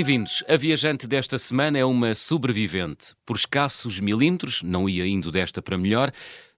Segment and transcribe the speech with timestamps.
[0.00, 0.42] Bem-vindos.
[0.48, 3.14] A viajante desta semana é uma sobrevivente.
[3.26, 6.10] Por escassos milímetros, não ia indo desta para melhor.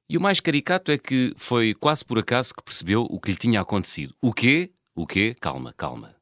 [0.08, 3.36] E o mais caricato é que foi quase por acaso que percebeu o que lhe
[3.36, 4.14] tinha acontecido.
[4.22, 4.70] O quê?
[4.94, 5.34] O quê?
[5.40, 6.14] Calma, calma.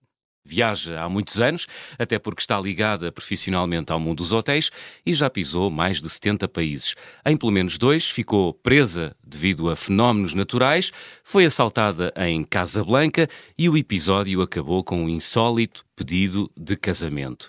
[0.51, 4.69] Viaja há muitos anos, até porque está ligada profissionalmente ao mundo dos hotéis
[5.07, 6.97] e já pisou mais de 70 países.
[7.25, 10.91] Em pelo menos dois ficou presa devido a fenómenos naturais,
[11.23, 17.49] foi assaltada em Casablanca e o episódio acabou com um insólito pedido de casamento.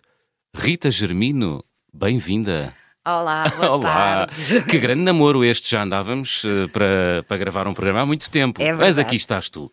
[0.56, 2.76] Rita Germino, bem-vinda.
[3.04, 4.28] Olá, boa Olá.
[4.28, 4.64] tarde.
[4.70, 8.62] Que grande namoro este, já andávamos eh, para, para gravar um programa há muito tempo.
[8.62, 9.72] É Mas aqui estás tu.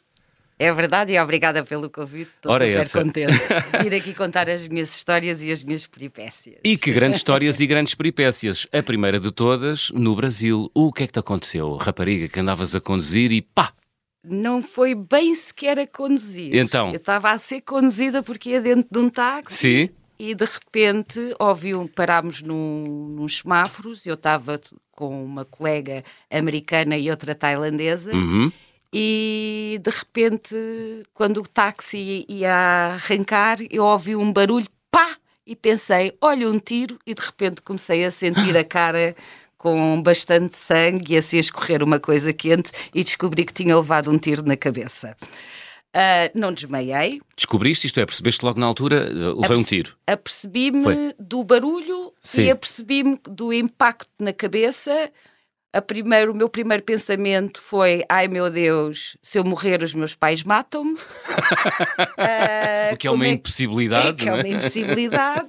[0.58, 2.30] É verdade e obrigada pelo convite.
[2.36, 3.02] Estou Ora super essa.
[3.02, 6.56] contente de vir aqui contar as minhas histórias e as minhas peripécias.
[6.64, 8.66] E que grandes histórias e grandes peripécias.
[8.72, 10.68] A primeira de todas, no Brasil.
[10.74, 11.76] O que é que te aconteceu?
[11.76, 13.72] Rapariga, que andavas a conduzir e pá!
[14.24, 16.54] Não foi bem sequer a conduzir.
[16.56, 16.88] Então?
[16.90, 19.56] Eu estava a ser conduzida porque ia dentro de um táxi.
[19.56, 19.90] Sim?
[20.18, 24.04] E de repente ouvi um, parámos num, num semáforos.
[24.04, 28.12] Eu estava com uma colega americana e outra tailandesa.
[28.12, 28.50] Uhum.
[28.92, 30.54] E de repente,
[31.12, 35.16] quando o táxi ia arrancar, eu ouvi um barulho, pá!
[35.46, 39.14] E pensei, olha um tiro, e de repente comecei a sentir a cara
[39.56, 44.10] com bastante sangue e assim a escorrer uma coisa quente e descobri que tinha levado
[44.10, 45.16] um tiro na cabeça.
[45.92, 49.96] Ah, não desmaiei, Descobriste isto é, percebeste logo na altura, eh, levei um tiro.
[50.06, 52.42] apercebi-me do barulho Sim.
[52.42, 55.10] e apercebi-me do impacto na cabeça.
[55.70, 60.14] A primeiro, o meu primeiro pensamento foi: ai meu Deus, se eu morrer, os meus
[60.14, 60.96] pais matam-me.
[62.16, 64.08] Ah, O que é uma é- impossibilidade.
[64.08, 65.48] é que é não uma impossibilidade,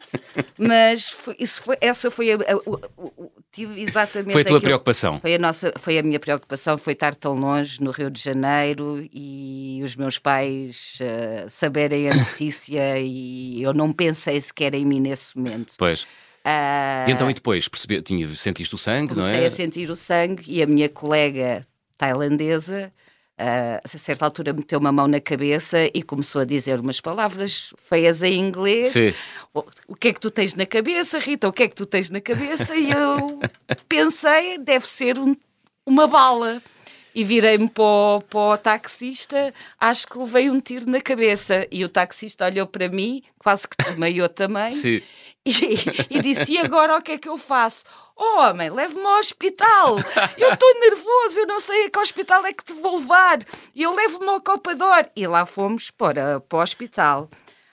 [0.57, 4.57] mas foi- isso foi, essa foi a, a- o- o- tive exatamente Foi a tua
[4.57, 5.19] aquilo- preocupação.
[5.19, 9.07] Foi a, nossa, foi a minha preocupação, foi estar tão longe no Rio de Janeiro
[9.11, 14.99] e os meus pais eh, saberem a notícia e eu não pensei sequer em mim
[14.99, 15.73] nesse momento.
[15.77, 16.05] Pois.
[17.07, 17.67] E então e depois?
[17.67, 19.45] Percebe, tinha, sentiste o sangue, não comecei é?
[19.45, 21.61] a sentir o sangue e a minha colega
[21.97, 22.91] tailandesa,
[23.37, 27.73] ah, a certa altura, meteu uma mão na cabeça e começou a dizer umas palavras
[27.89, 28.87] feias em inglês.
[28.89, 29.13] Sim.
[29.53, 31.47] O, o que é que tu tens na cabeça, Rita?
[31.47, 32.75] O que é que tu tens na cabeça?
[32.75, 33.39] E eu
[33.87, 35.35] pensei, deve ser um-
[35.85, 36.61] uma bala.
[37.19, 41.67] E virei-me para, o- para o taxista, acho que levei um tiro na cabeça.
[41.69, 45.01] E o taxista olhou para mim, quase que desmaiou também, Sim.
[45.45, 45.51] e,
[46.09, 47.83] e disse: E agora o que é que eu faço?
[48.15, 49.97] Oh, homem, leve-me ao hospital.
[50.37, 53.39] Eu estou nervoso, eu não sei a que hospital é que te vou levar.
[53.75, 55.05] E eu levo-me ao Copador.
[55.15, 57.29] E lá fomos para, para o hospital.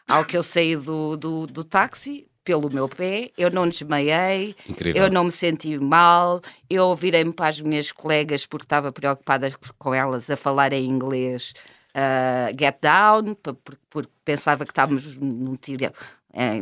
[0.08, 5.02] Ao que eu saí do, do, do táxi, pelo meu pé, eu não desmaiei, Incrível.
[5.02, 6.40] eu não me senti mal,
[6.70, 11.52] eu virei-me para as minhas colegas porque estava preocupada com elas a falar em inglês.
[11.92, 13.34] ah, get down,
[13.90, 15.90] porque pensava que estávamos num tiro,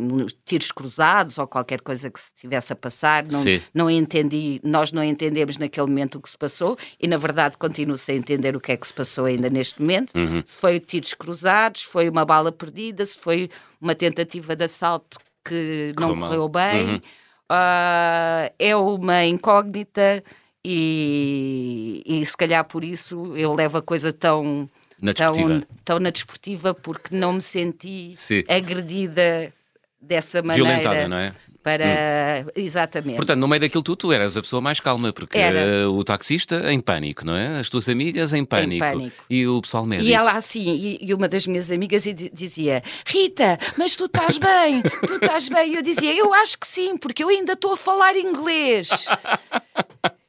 [0.00, 3.24] num tiros cruzados ou qualquer coisa que se estivesse a passar.
[3.24, 3.60] Não, Sim.
[3.74, 7.96] não entendi, nós não entendemos naquele momento o que se passou e, na verdade, continuo
[7.96, 10.16] sem entender o que é que se passou ainda neste momento.
[10.16, 10.42] Uhum.
[10.46, 15.18] Se foi tiros cruzados, se foi uma bala perdida, se foi uma tentativa de assalto
[15.44, 16.28] que Correu não mal.
[16.28, 16.86] correu bem.
[16.86, 17.00] Uhum.
[17.48, 20.24] Ah, é uma incógnita
[20.64, 24.68] e, e se calhar por isso eu levo a coisa tão
[25.00, 25.66] Na tão, desportiva.
[25.84, 28.42] tão na desportiva porque não me senti Sim.
[28.48, 29.52] agredida
[30.00, 31.32] dessa maneira Violentada, não é?
[31.64, 35.90] Para exatamente Portanto, no meio daquilo tudo, tu eras a pessoa mais calma, porque Era.
[35.90, 37.58] o taxista em pânico, não é?
[37.58, 38.84] As tuas amigas em pânico.
[38.84, 39.16] pânico.
[39.30, 40.08] E o pessoal médico.
[40.08, 44.36] E ela assim, e, e uma das minhas amigas di- dizia: Rita, mas tu estás
[44.36, 45.72] bem, tu estás bem.
[45.72, 48.90] E eu dizia: Eu acho que sim, porque eu ainda estou a falar inglês.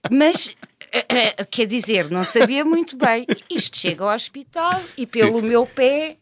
[0.09, 0.56] Mas.
[0.91, 3.25] eh, eh, Quer dizer, não sabia muito bem.
[3.50, 6.16] Isto chega ao hospital e pelo meu pé.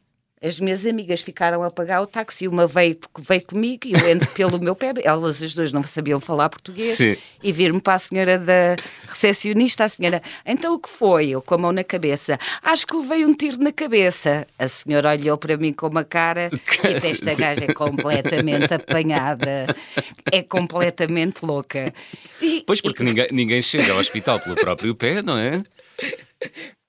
[0.44, 2.48] As minhas amigas ficaram a pagar o táxi.
[2.48, 4.94] Uma veio, veio comigo e eu entro pelo meu pé.
[5.02, 6.96] Elas as duas não sabiam falar português.
[6.96, 7.16] Sim.
[7.41, 8.76] E vir-me para a senhora da
[9.08, 11.29] recepcionista, a senhora, então o que foi?
[11.29, 14.46] Eu com a mão na cabeça, acho que levei um tiro na cabeça.
[14.59, 16.50] A senhora olhou para mim com uma cara
[16.84, 19.66] e esta gaja é completamente apanhada,
[20.32, 21.94] é completamente louca.
[22.41, 25.64] E, Pois, porque ninguém, ninguém chega ao hospital pelo próprio pé, não é?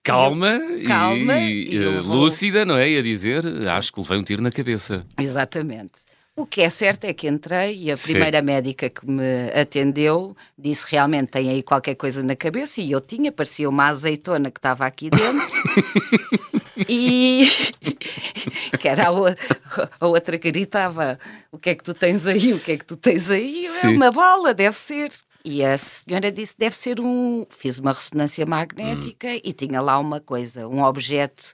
[0.04, 2.90] Calma, Calma e, e eh, vou- lúcida, não é?
[2.90, 5.04] E a dizer, acho que levei um tiro na cabeça.
[5.18, 5.92] Exatamente.
[6.36, 8.10] O que é certo é que entrei e a Sim.
[8.12, 13.00] primeira médica que me atendeu disse realmente tem aí qualquer coisa na cabeça e eu
[13.00, 15.46] tinha, parecia uma azeitona que estava aqui dentro.
[16.88, 17.48] e
[18.80, 21.18] que era a, a outra que gritava
[21.52, 23.64] o que é que tu tens aí, o que é que tu tens aí?
[23.66, 23.96] É Sim.
[23.96, 25.12] uma bala, deve ser.
[25.44, 27.46] E a senhora disse, deve ser um...
[27.50, 29.40] Fiz uma ressonância magnética Hum.
[29.44, 31.52] e tinha lá uma coisa, um objeto,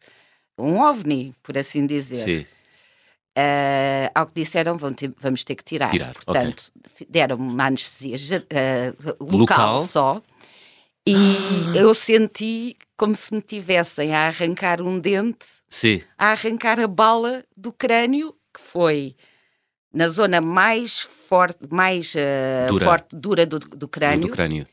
[0.57, 2.15] um ovni, por assim dizer.
[2.17, 2.47] Sim.
[3.37, 5.91] Uh, ao que disseram, ter- vamos ter que tirar.
[5.91, 6.15] Tirar.
[6.15, 6.71] Portanto,
[7.09, 9.39] deram-me uma anestesia uh, local,
[9.77, 9.83] Local?
[9.83, 10.23] só.
[11.07, 11.77] E Ah.
[11.77, 16.03] eu senti como se me tivessem a arrancar um dente, Sim.
[16.19, 19.17] a arrancar a bala do crânio, que foi
[19.93, 22.85] na zona mais forte, mais uh, Dura.
[22.85, 24.29] forte, dura do, do crânio.
[24.29, 24.67] do crânio.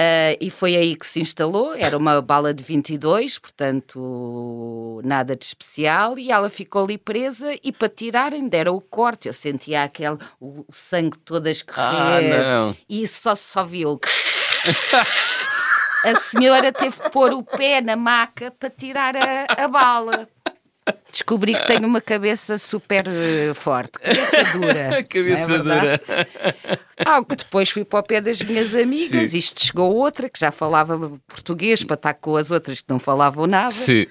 [0.00, 1.74] Uh, e foi aí que se instalou.
[1.74, 6.18] Era uma bala de 22, portanto, nada de especial.
[6.18, 7.54] E ela ficou ali presa.
[7.62, 9.28] E para tirarem, deram o corte.
[9.28, 12.42] Eu sentia aquele, o, o sangue todo a Ah, escorrer.
[12.42, 12.76] não.
[12.88, 14.00] e só se só viu.
[16.04, 20.28] A senhora teve que pôr o pé na maca para tirar a, a bala.
[21.12, 25.02] Descobri que tenho uma cabeça super eh, forte, cabeça dura.
[25.08, 26.00] Cabeça é dura.
[27.04, 29.38] Ao que depois fui para o pé das minhas amigas, Sim.
[29.38, 30.98] isto chegou outra que já falava
[31.28, 33.70] português para estar com as outras que não falavam nada.
[33.70, 34.06] Sim.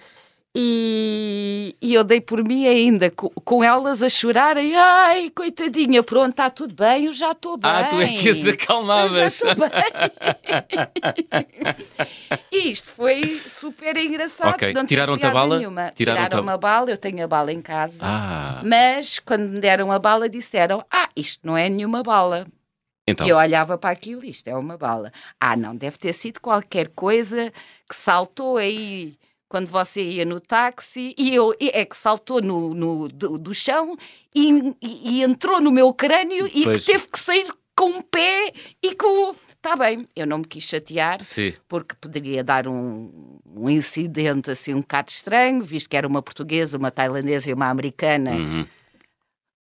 [0.54, 4.76] E, e eu dei por mim ainda co- com, elas a chorarem.
[4.76, 7.72] Ai, coitadinha, pronto, está tudo bem, eu já estou bem.
[7.72, 9.42] Ah, tu é que as Eu já acalmavas.
[9.42, 9.72] estou bem.
[12.52, 14.56] e isto foi super engraçado.
[14.56, 15.58] Ok, Não tive tiraram-te a bala?
[15.58, 15.92] Nenhuma.
[15.96, 18.00] Tiraram-me a bala, eu tenho a bala em casa.
[18.06, 22.46] Ah, Mas quando me deram a bala, disseram: Ah, isto não é nenhuma bala.
[23.08, 23.26] então.
[23.26, 25.14] Eu olhava para aquilo, isto é uma bala.
[25.40, 27.52] Ah, não, deve ter sido qualquer coisa
[27.88, 29.16] que saltou aí
[29.52, 33.54] quando você ia no táxi e eu e é que saltou no, no- do, do
[33.54, 33.98] chão
[34.34, 36.86] e, e- e entrou no meu crânio e Pois.
[36.86, 37.46] que teve que sair
[37.76, 39.36] com o pé e com.
[39.58, 41.54] Está bem, eu não me quis chatear Sim.
[41.68, 43.12] porque poderia dar um,
[43.46, 47.68] um incidente assim um bocado estranho, visto que era uma portuguesa, uma tailandesa e uma
[47.68, 48.32] americana.
[48.32, 48.66] Uhum.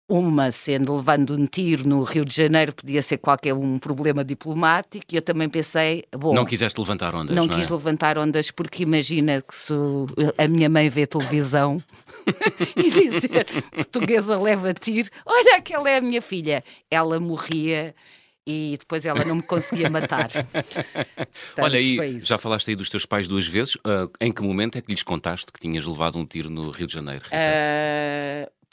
[0.07, 5.07] Uma sendo levando um tiro no Rio de Janeiro, podia ser qualquer um problema diplomático,
[5.11, 7.73] e eu também pensei, bom, Não quiseste levantar ondas, não não, quis é?
[7.73, 9.73] levantar ondas, porque imagina que se
[10.37, 11.83] a minha mãe vê televisão
[12.77, 16.63] e dizer portuguesa leva tiro, olha, aquela é a minha filha.
[16.91, 17.95] Ela morria
[18.47, 20.29] e depois ela não me conseguia matar.
[21.57, 23.79] Olha aí, já falaste aí dos teus pais duas vezes.
[23.83, 26.87] Ah, em que momento é que lhes contaste que tinhas levado um tiro no Rio
[26.87, 27.25] de Janeiro?
[27.25, 27.37] Rita?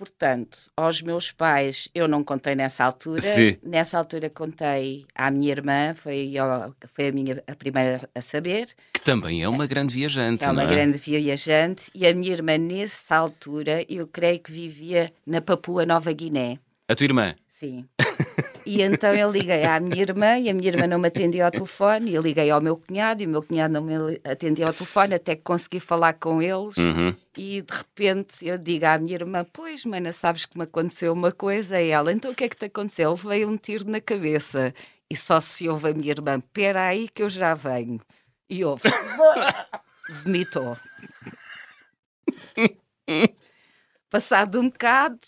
[0.05, 3.21] Portanto, aos meus pais eu não contei nessa altura.
[3.21, 3.55] Sim.
[3.61, 8.69] Nessa altura contei à minha irmã, foi, ao- foi a minha a primeira a saber.
[8.91, 10.73] Que também é uma grande viajante, É uma não é?
[10.73, 11.91] grande viajante.
[11.93, 16.57] E a minha irmã, nessa altura, eu creio que vivia na Papua Nova Guiné.
[16.87, 17.35] A tua irmã?
[17.61, 17.87] Sim.
[18.65, 21.51] E então eu liguei à minha irmã e a minha irmã não me atendia ao
[21.51, 22.09] telefone.
[22.09, 25.13] E eu liguei ao meu cunhado e o meu cunhado não me atendia ao telefone
[25.13, 26.75] até que consegui falar com eles.
[26.77, 27.15] Uhum.
[27.37, 31.31] E de repente eu digo à minha irmã: Pois, mana, sabes que me aconteceu uma
[31.31, 31.79] coisa?
[31.79, 33.11] E ela: Então o que é que te aconteceu?
[33.11, 34.73] Levei um tiro na cabeça.
[35.07, 37.99] E só se ouve a minha irmã: Pera aí que eu já venho.
[38.49, 38.89] E ouve:
[40.23, 40.75] Vomitou.
[44.09, 45.19] Passado um bocado,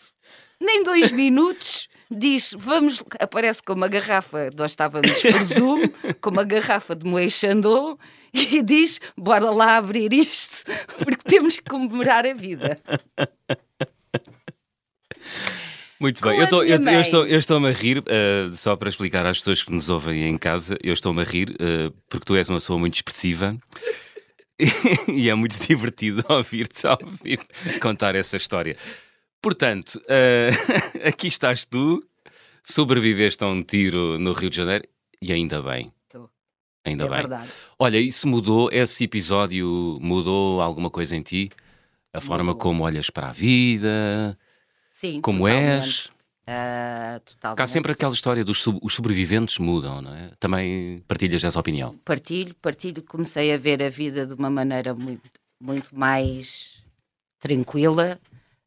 [0.59, 3.03] nem dois minutos, diz: Vamos.
[3.19, 5.87] Aparece com uma garrafa, nós estávamos por Zoom,
[6.21, 7.97] com uma garrafa de Moët Chandon
[8.33, 10.63] e diz: Bora lá abrir isto,
[10.97, 12.79] porque temos que comemorar a vida.
[15.99, 19.25] Muito bem, eu, minha eu, eu estou, eu estou-me a rir, eh, só para explicar
[19.25, 22.49] às pessoas que nos ouvem em casa, eu estou-me a rir eh, porque tu és
[22.49, 23.57] uma pessoa muito expressiva
[25.07, 26.81] e é muito divertido ouvir-te
[27.79, 28.75] contar essa história.
[29.43, 30.51] Portanto, eh,
[31.05, 32.01] aqui estás tu,
[32.63, 34.87] sobreviveste a um tiro no Rio de Janeiro
[35.21, 35.91] e ainda bem.
[36.05, 36.29] Estou.
[36.85, 37.17] Ainda é bem.
[37.17, 37.51] verdade.
[37.77, 41.51] Olha, isso mudou, esse episódio mudou alguma coisa em ti?
[42.13, 44.37] A forma como olhas para a vida,
[44.89, 45.19] Sim.
[45.19, 45.83] como totalmente.
[45.83, 46.13] és?
[46.47, 47.57] Ah, totalmente.
[47.57, 50.31] Cá sempre aquela história dos os sobreviventes mudam, não é?
[50.39, 51.97] Também partilhas essa opinião.
[52.05, 53.03] Partilho, partilho.
[53.03, 56.81] Comecei a ver a vida de uma maneira muito, muito mais
[57.39, 58.17] tranquila,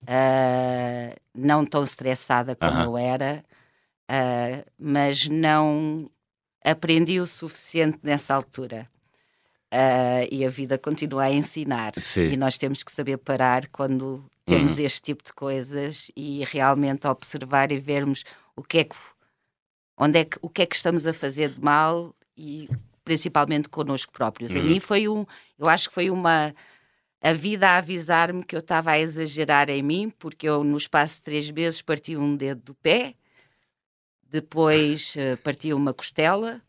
[0.06, 2.84] ah, não tão estressada como Aham.
[2.84, 3.44] eu era,
[4.08, 6.10] ah, mas não
[6.64, 8.88] aprendi o suficiente nessa altura.
[9.70, 11.92] Ah, e a vida continua a ensinar.
[11.98, 12.30] Sim.
[12.30, 17.72] E nós temos que saber parar quando temos este tipo de coisas e realmente observar
[17.72, 18.22] e vermos
[18.54, 18.96] o que é que,
[19.98, 22.68] onde é que, o que é que estamos a fazer de mal e
[23.04, 24.54] principalmente connosco próprios.
[24.54, 24.66] A Uhum.
[24.66, 25.26] mim foi um,
[25.58, 26.54] eu acho que foi uma
[27.28, 31.16] a vida a avisar-me que eu estava a exagerar em mim, porque eu no espaço
[31.16, 33.14] de três meses parti um dedo do pé,
[34.30, 36.60] depois eh, parti uma costela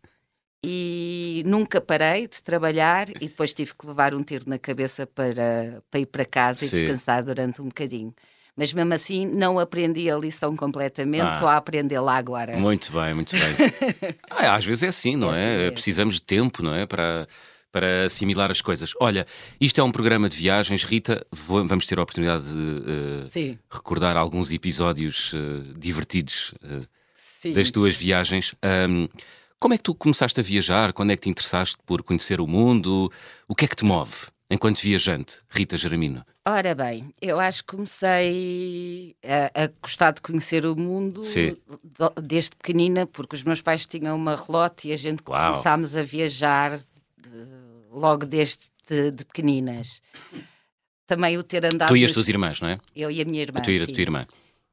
[0.63, 5.81] e nunca parei de trabalhar e depois tive que levar um tiro na cabeça para,
[5.89, 6.77] para ir para casa e Sim.
[6.77, 8.13] descansar durante um bocadinho.
[8.55, 11.33] Mas mesmo assim não aprendi a lição completamente, Ah.
[11.35, 12.57] estou a aprendê-la agora.
[12.57, 13.55] Muito bem, muito bem.
[14.29, 15.41] Ah, às vezes é assim, não É é?
[15.45, 15.73] assim mesmo.
[15.73, 16.85] Precisamos de tempo, não é?
[16.85, 17.27] Para,
[17.77, 18.93] para assimilar as coisas.
[18.99, 19.27] Olha,
[19.61, 20.83] isto é um programa de viagens.
[20.83, 27.95] Rita, vamos ter a oportunidade de uh, recordar alguns episódios uh, divertidos uh, das tuas
[27.95, 28.55] viagens.
[28.89, 29.07] Um,
[29.59, 30.91] como é que tu começaste a viajar?
[30.91, 33.11] Quando é que te interessaste por conhecer o mundo?
[33.47, 34.27] O que é que te move?
[34.49, 36.25] enquanto viajante, Rita Jeramino?
[36.47, 41.57] Ora bem, eu acho que comecei a, a gostar de conhecer o mundo Sim.
[42.21, 45.51] desde pequenina, porque os meus pais tinham uma relote e a gente Uau.
[45.51, 46.79] começámos a viajar
[47.91, 50.01] logo desde de, de, pequeninas.
[51.05, 51.89] Também o ter andado.
[51.89, 52.79] Tu e as tuas irmãs, não é?
[52.95, 53.59] Eu e a minha irmã.
[53.59, 54.27] A tua, a tua irmã.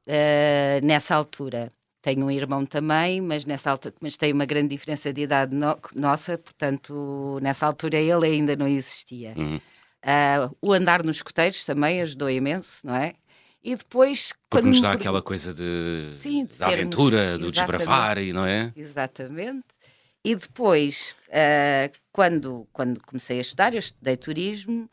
[0.07, 1.71] Uh, nessa altura.
[2.01, 5.75] Tenho um irmão também, mas nessa altura, mas tem uma grande diferença de idade no,
[5.95, 9.33] nossa, portanto, nessa altura ele ainda não existia.
[9.35, 9.55] Uhum.
[9.55, 13.15] Uh, o andar nos escoteiros também ajudou imenso, não é?
[13.63, 14.31] E depois.
[14.47, 14.95] Porque nos dá me...
[14.97, 18.71] aquela coisa de, Sim, de da aventura, do desbravar, e não é?
[18.75, 19.65] Exatamente.
[20.23, 24.89] E depois, uh, quando, quando comecei a estudar, eu estudei turismo.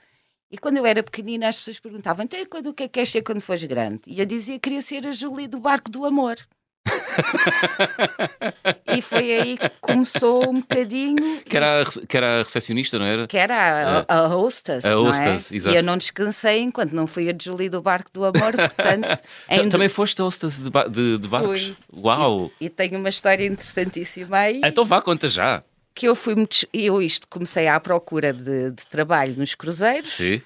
[0.50, 3.22] E quando eu era pequenina, as pessoas perguntavam: então, o que é que queres ser
[3.22, 4.00] quando fores grande?
[4.08, 6.36] E eu dizia que queria ser a Julie do Barco do Amor
[8.96, 11.40] e foi aí que começou um bocadinho.
[11.42, 13.28] Que era, a, que era a recepcionista, não era?
[13.28, 14.84] Que era a, a hostess.
[14.84, 15.56] A hostess, é?
[15.56, 15.76] exato.
[15.76, 19.16] E eu não descansei enquanto não fui a Julie do Barco do Amor, portanto.
[19.48, 19.68] ainda...
[19.68, 21.66] Também foste hostess de, de, de barcos?
[21.66, 21.76] Fui.
[22.02, 22.50] Uau!
[22.60, 24.60] E, e tenho uma história interessantíssima aí.
[24.64, 25.62] Então vá, conta já.
[25.94, 26.34] Que eu fui,
[26.72, 30.10] eu isto comecei à procura de, de trabalho nos cruzeiros.
[30.10, 30.40] Sim.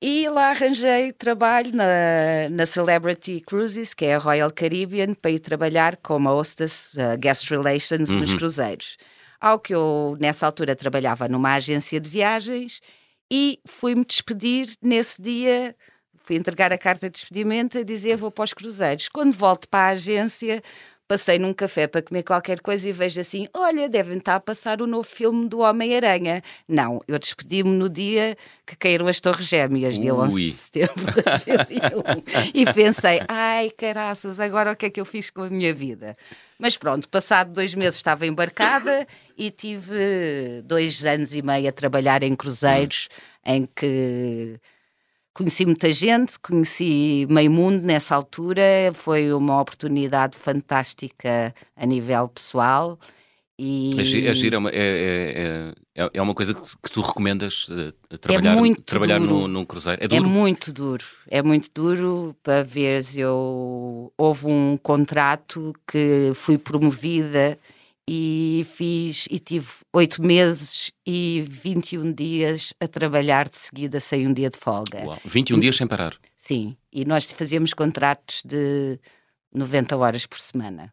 [0.00, 5.40] E lá arranjei trabalho na, na Celebrity Cruises, que é a Royal Caribbean, para ir
[5.40, 8.20] trabalhar como hostess uh, guest relations uhum.
[8.20, 8.96] nos cruzeiros.
[9.40, 12.80] Ao que eu, nessa altura, trabalhava numa agência de viagens
[13.30, 15.74] e fui-me despedir nesse dia.
[16.22, 19.08] Fui entregar a carta de despedimento a dizer vou para os cruzeiros.
[19.08, 20.62] Quando volto para a agência,
[21.08, 24.82] passei num café para comer qualquer coisa e vejo assim: olha, devem estar a passar
[24.82, 26.42] o novo filme do Homem-Aranha.
[26.68, 28.36] Não, eu despedi-me no dia
[28.66, 32.50] que caíram as Torres Gêmeas, dia 11 de setembro de 2001.
[32.52, 36.14] e pensei: ai, caraças, agora o que é que eu fiz com a minha vida?
[36.58, 42.22] Mas pronto, passado dois meses estava embarcada e tive dois anos e meio a trabalhar
[42.22, 43.08] em cruzeiros,
[43.46, 44.60] em que
[45.38, 52.98] Conheci muita gente, conheci meio mundo nessa altura, foi uma oportunidade fantástica a nível pessoal.
[53.56, 53.92] E...
[54.00, 54.02] A
[54.34, 58.74] Gira é uma, é, é, é, é uma coisa que tu recomendas uh, trabalhar, é
[58.84, 60.02] trabalhar no, num cruzeiro?
[60.02, 60.24] É duro?
[60.24, 64.12] É muito duro, é muito duro para ver se eu...
[64.18, 67.56] Houve um contrato que fui promovida
[68.10, 74.32] e fiz e tive oito meses e 21 dias a trabalhar de seguida sem um
[74.32, 75.04] dia de folga.
[75.04, 75.18] Uau.
[75.26, 76.16] 21 dias sem parar?
[76.38, 78.98] Sim, e nós fazíamos contratos de
[79.54, 80.90] 90 horas por semana.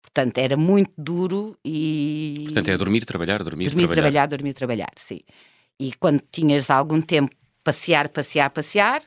[0.00, 2.44] Portanto, era muito duro e.
[2.44, 3.94] Portanto, é dormir, trabalhar, dormir, dormir trabalhar.
[3.94, 5.20] trabalhar, dormir, trabalhar, sim.
[5.78, 9.02] E quando tinhas algum tempo, passear, passear, passear,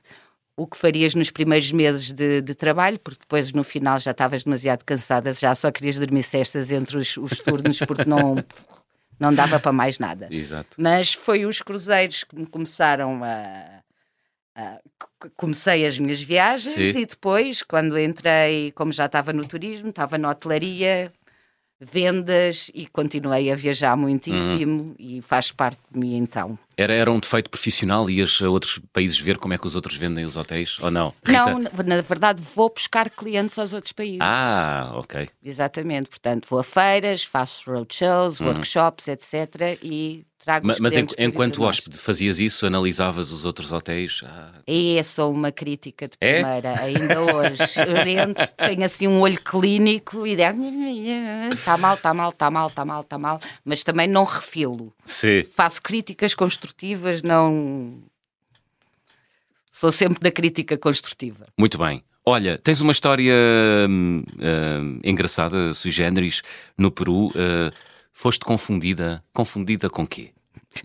[0.58, 4.44] o que farias nos primeiros meses de, de, trabalho, porque depois no final já estavas
[4.44, 8.44] demasiado cansada, já só querias dormir cestas entre os, os turnos, porque não,
[9.20, 10.28] não dava para mais nada.
[10.32, 10.76] Exato.
[10.76, 13.84] Mas foi os cruzeiros que me começaram a.
[14.56, 14.80] a
[15.36, 17.02] comecei as minhas viagens Sim.
[17.02, 21.14] e depois, quando entrei, como já estava no turismo, estava na hotelaria,
[21.80, 24.96] vendas e continuei a viajar muitíssimo uhum.
[24.98, 26.58] e faz parte de mim então.
[26.76, 28.10] Era, era um defeito profissional?
[28.10, 31.14] Ias a outros países ver como é que os outros vendem os hotéis ou não?
[31.24, 31.46] Rita?
[31.46, 34.20] Não, na verdade vou buscar clientes aos outros países.
[34.22, 35.30] Ah, ok.
[35.44, 38.48] Exatamente, portanto vou a feiras, faço roadshows, uhum.
[38.48, 39.78] workshops, etc.
[39.82, 44.24] e trago Mas, mas enquanto hóspede fazias isso, analisavas os outros hotéis?
[44.26, 44.54] Ah.
[44.66, 46.36] É só uma crítica de é?
[46.36, 46.84] primeira, é?
[46.84, 47.58] ainda hoje.
[47.76, 50.38] Eu tenho assim um olho clínico e
[51.52, 54.94] está mal, está mal, está mal, está mal, está mal, mas também não refilo.
[55.04, 55.44] Sim.
[55.54, 58.02] Faço críticas construtivas, não.
[59.70, 61.46] Sou sempre da crítica construtiva.
[61.60, 62.02] Muito bem.
[62.26, 63.34] Olha, tens uma história
[63.90, 66.42] hum, hum, engraçada, sui generis,
[66.78, 67.28] no Peru.
[67.28, 67.72] Uh,
[68.14, 69.24] foste confundida.
[69.34, 70.32] Confundida com quê?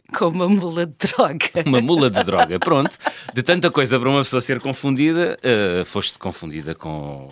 [0.17, 1.49] Com uma mula de droga.
[1.67, 2.97] Uma mula de droga, pronto.
[3.33, 7.29] De tanta coisa para uma pessoa ser confundida, uh, foste confundida com.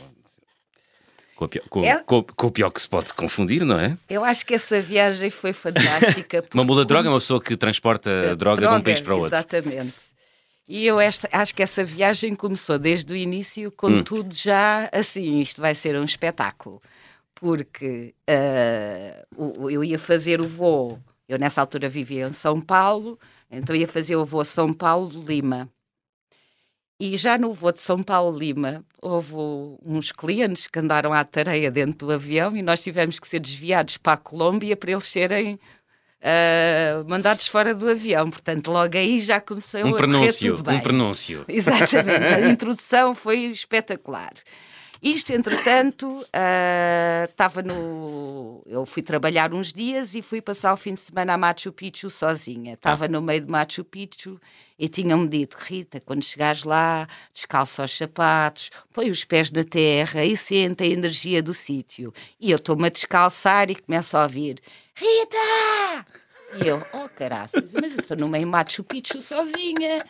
[1.37, 2.03] Com, pior, com, é...
[2.03, 3.97] com, com, o pior que se pode confundir, não é?
[4.11, 6.45] Eu acho que essa viagem foi fantástica.
[6.53, 9.15] uma mula de droga é uma pessoa que transporta droga, droga de um país para
[9.15, 9.35] o outro.
[9.35, 9.95] Exatamente.
[10.69, 14.05] E eu esta, acho que essa viagem começou desde o início, com hum.
[14.05, 16.81] tudo já assim, isto vai ser um espetáculo.
[17.35, 21.01] Porque uh, eu ia fazer o voo
[21.31, 23.17] eu, nessa altura, vivia em São Paulo,
[23.49, 25.69] então ia fazer o voo São Paulo-Lima.
[26.99, 29.33] E já no voo de São Paulo-Lima, houve
[29.87, 33.97] uns clientes que andaram à tareia dentro do avião e nós tivemos que ser desviados
[33.97, 38.29] para a Colômbia para eles serem uh, mandados fora do avião.
[38.29, 40.79] Portanto, logo aí já comecei um a prenúncio, tudo bem.
[40.79, 41.45] Um prenúncio.
[41.47, 42.25] Exatamente.
[42.25, 44.33] A introdução foi espetacular.
[45.03, 46.27] Isto, entretanto,
[47.31, 48.63] estava uh, no.
[48.67, 52.11] Eu fui trabalhar uns dias e fui passar o fim de semana a Machu Picchu
[52.11, 52.75] sozinha.
[52.75, 53.09] Estava ah.
[53.09, 54.39] no meio de Machu Picchu
[54.79, 60.23] e tinham-me dito: Rita, quando chegares lá, descalça os sapatos, põe os pés na terra
[60.23, 62.13] e sente a energia do sítio.
[62.39, 64.61] E eu estou-me a descalçar e começo a ouvir:
[64.95, 66.07] Rita!
[66.63, 70.05] E eu, oh caraças, mas eu estou no meio de Machu Picchu sozinha.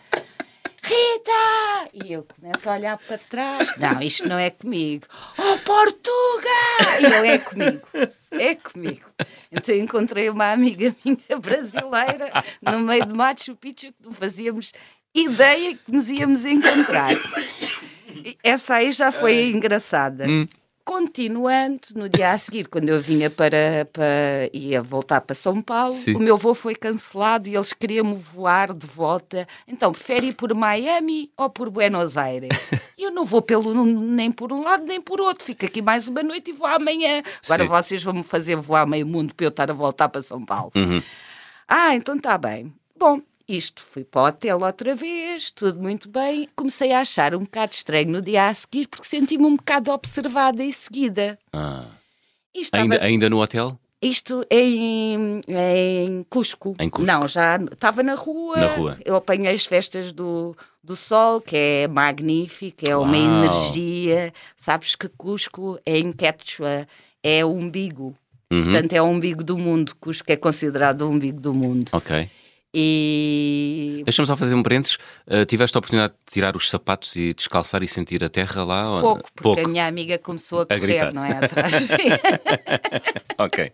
[0.90, 1.90] Rita!
[2.04, 3.76] E eu começo a olhar para trás.
[3.78, 5.06] Não, isto não é comigo.
[5.38, 7.00] Oh, Portugal!
[7.00, 7.86] E eu, é comigo.
[8.32, 9.08] É comigo.
[9.52, 14.72] Então encontrei uma amiga minha brasileira no meio de Machu Picchu que não fazíamos
[15.14, 17.14] ideia que nos íamos encontrar.
[18.42, 20.26] Essa aí já foi engraçada.
[20.26, 20.48] Hum.
[20.90, 25.92] Continuando, no dia a seguir, quando eu vinha para, para ia voltar para São Paulo,
[25.92, 26.16] Sim.
[26.16, 29.46] o meu voo foi cancelado e eles queriam-me voar de volta.
[29.68, 32.50] Então, prefere ir por Miami ou por Buenos Aires?
[32.98, 35.44] eu não vou pelo, nem por um lado nem por outro.
[35.44, 37.22] Fico aqui mais uma noite e vou amanhã.
[37.44, 37.68] Agora Sim.
[37.68, 40.72] vocês vão me fazer voar meio mundo para eu estar a voltar para São Paulo.
[40.74, 41.00] Uhum.
[41.68, 42.74] Ah, então está bem.
[42.98, 43.22] Bom,
[43.56, 46.48] isto, fui para o hotel outra vez, tudo muito bem.
[46.54, 50.62] Comecei a achar um bocado estranho no dia a seguir, porque senti-me um bocado observada
[50.62, 51.38] em seguida.
[51.52, 51.84] Ah.
[52.72, 53.78] Ainda, ainda no hotel?
[54.02, 56.74] Isto em, em Cusco.
[56.78, 57.06] Em Cusco.
[57.06, 58.56] Não, já estava na rua.
[58.56, 58.98] Na rua.
[59.04, 63.44] Eu apanhei as festas do, do sol, que é magnífico, é uma Uau.
[63.44, 64.32] energia.
[64.56, 66.88] Sabes que Cusco é em Quechua,
[67.22, 68.16] é o umbigo.
[68.50, 68.64] Uhum.
[68.64, 69.94] Portanto, é o umbigo do mundo.
[70.00, 71.90] Cusco é considerado o umbigo do mundo.
[71.92, 72.28] Ok.
[72.72, 74.02] E...
[74.04, 74.96] Deixa-me só fazer um parênteses.
[75.26, 79.00] Uh, tiveste a oportunidade de tirar os sapatos e descalçar e sentir a terra lá?
[79.00, 79.60] Pouco, porque Pouco.
[79.66, 81.44] a minha amiga começou a correr, a não é?
[81.44, 82.10] Atrás de mim.
[83.38, 83.72] ok.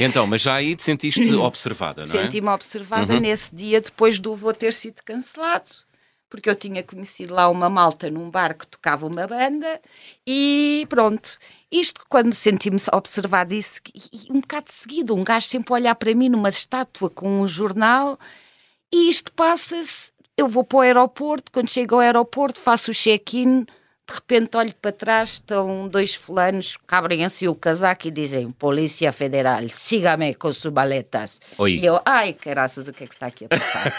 [0.00, 2.22] Então, mas já aí te sentiste observada, não é?
[2.22, 3.20] Senti-me observada uhum.
[3.20, 5.70] nesse dia depois do voo ter sido cancelado
[6.30, 9.80] porque eu tinha conhecido lá uma malta num bar que tocava uma banda
[10.26, 11.38] e pronto.
[11.70, 12.78] Isto quando senti-me
[13.54, 17.42] isso, e um bocado seguido, um gajo sempre a olhar para mim numa estátua com
[17.42, 18.18] um jornal
[18.92, 20.12] e isto passa-se.
[20.36, 23.66] Eu vou para o aeroporto, quando chego ao aeroporto faço o check-in,
[24.10, 28.50] de repente olho para trás, estão dois fulanos que abrem assim o casaco e dizem
[28.50, 31.38] Polícia Federal, siga-me com suas baletas.
[31.56, 31.76] Oi.
[31.76, 33.92] E eu, ai, caraças, o que é que está aqui a passar?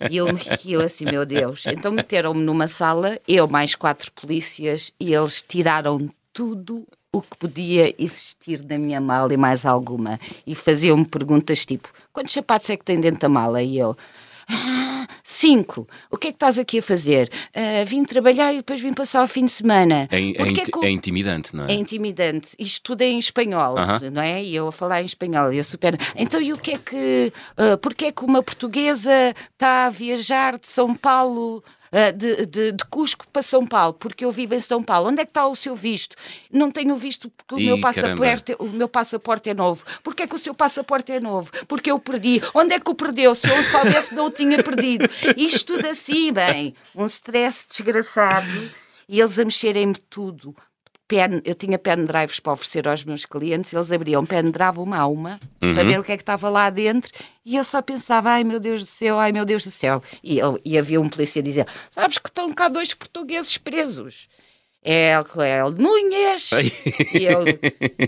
[0.10, 0.28] e eu,
[0.64, 1.64] eu assim, meu Deus.
[1.66, 7.94] Então meteram-me numa sala, eu mais quatro polícias, e eles tiraram tudo o que podia
[7.98, 10.18] existir na minha mala e mais alguma.
[10.46, 13.62] E faziam-me perguntas tipo: quantos sapatos é que tem dentro da mala?
[13.62, 13.94] E eu.
[14.48, 14.97] Ah,
[15.28, 15.86] cinco.
[16.10, 17.30] O que é que estás aqui a fazer?
[17.54, 20.08] Uh, vim trabalhar e depois vim passar o fim de semana.
[20.10, 21.72] É, é, é, é, intimidante, não é?
[21.72, 22.48] É intimidante.
[22.58, 24.10] Isto tudo é em espanhol, uh -huh.
[24.10, 24.42] não é?
[24.42, 25.52] E eu a falar em espanhol.
[25.52, 25.98] Eu super.
[26.16, 27.32] Então, e o que é que.
[27.58, 31.62] Uh, Porquê é que uma portuguesa está a viajar de São Paulo
[31.92, 35.08] uh, de, de, de, Cusco para São Paulo, porque eu vivo em São Paulo.
[35.08, 36.16] Onde é que está o seu visto?
[36.50, 39.84] Não tenho visto porque o, Ih, meu, passaporte, o meu passaporte é novo.
[40.02, 41.50] Porquê é que o seu passaporte é novo?
[41.66, 42.40] Porque eu perdi.
[42.54, 43.34] Onde é que o perdeu?
[43.34, 45.08] Se eu soubesse, não o tinha perdido.
[45.36, 48.70] Isto tudo assim, bem, um stress desgraçado.
[49.08, 50.54] E eles a mexerem-me tudo
[51.08, 55.40] pen, eu tinha pendrives para oferecer aos meus clientes, eles abriam pendrive uma a uma
[55.60, 55.74] uhum.
[55.74, 57.10] para ver o que é que estava lá dentro
[57.44, 60.02] e eu só pensava, ai meu Deus do céu, ai meu Deus do céu.
[60.22, 64.28] E, eu, e havia um polícia dizer, sabes que estão cá dois portugueses presos.
[64.84, 66.50] É, é o Núñez
[67.12, 67.44] e eu,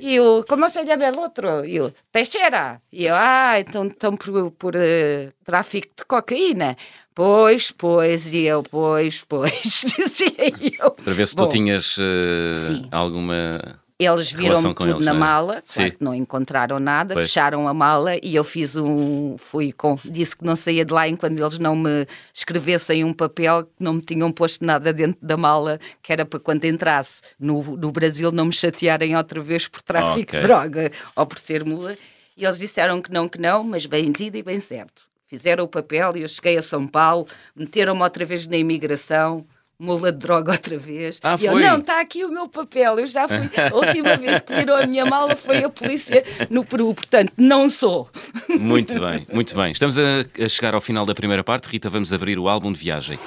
[0.01, 1.65] e eu, como se chama o outro?
[1.65, 2.81] E eu, Teixeira.
[2.93, 6.77] E eu, ah, então estão por, por uh, tráfico de cocaína.
[7.21, 9.53] Pois, pois, e eu, pois, pois,
[9.95, 10.91] dizia eu.
[10.93, 13.61] Para ver se Bom, tu tinhas uh, alguma.
[13.99, 15.15] Eles viram tudo eles, na é?
[15.15, 17.29] mala, claro não encontraram nada, pois.
[17.29, 19.37] fecharam a mala e eu fiz um.
[19.37, 19.99] Fui com.
[20.03, 23.93] Disse que não saía de lá enquanto eles não me escrevessem um papel que não
[23.93, 28.33] me tinham posto nada dentro da mala, que era para quando entrasse no, no Brasil
[28.33, 30.41] não me chatearem outra vez por tráfico okay.
[30.41, 31.99] de droga ou por ser mula.
[32.35, 35.69] E eles disseram que não, que não, mas bem dito e bem certo fizeram o
[35.69, 39.47] papel e eu cheguei a São Paulo, meteram-me outra vez na imigração,
[39.79, 41.21] mula de droga outra vez.
[41.23, 43.49] Ah, e eu, não, está aqui o meu papel, eu já fui.
[43.57, 47.71] A última vez que virou a minha mala foi a polícia no Peru, portanto, não
[47.71, 48.11] sou.
[48.49, 49.71] Muito bem, muito bem.
[49.71, 51.69] Estamos a, a chegar ao final da primeira parte.
[51.69, 53.19] Rita, vamos abrir o álbum de viagem.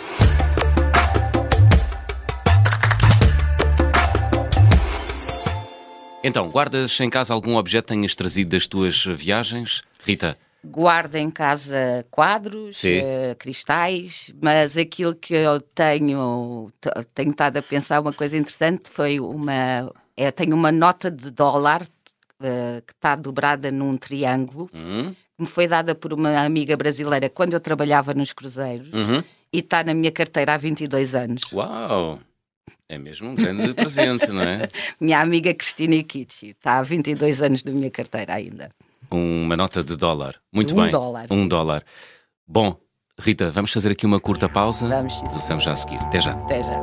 [6.26, 9.82] Então, guardas em casa algum objeto que tenhas trazido das tuas viagens?
[10.06, 10.38] Rita?
[10.66, 16.72] Guardo em casa quadros, uh, cristais, mas aquilo que eu tenho,
[17.14, 19.92] tenho estado a pensar, uma coisa interessante foi uma.
[20.16, 25.48] Eu tenho uma nota de dólar uh, que está dobrada num triângulo, Hum, que me
[25.48, 29.24] foi dada por uma amiga brasileira quando eu trabalhava nos cruzeiros uhum.
[29.52, 31.42] e está na minha carteira há 22 anos.
[31.52, 32.20] Uau!
[32.88, 34.70] É mesmo um grande presente, não é?
[35.02, 38.70] Minha amiga Cristina Iquichi está há 22 anos na minha carteira ainda.
[39.16, 40.36] Uma nota de dólar.
[40.52, 40.92] Muito Um bem.
[40.92, 41.48] dólar, Um sim.
[41.48, 41.84] dólar.
[42.48, 42.76] Bom,
[43.20, 44.88] Rita, vamos fazer aqui uma curta pausa.
[44.88, 46.00] Vamos, sim, Regressamos já a seguir.
[46.00, 46.32] Até já.
[46.34, 46.82] Até já.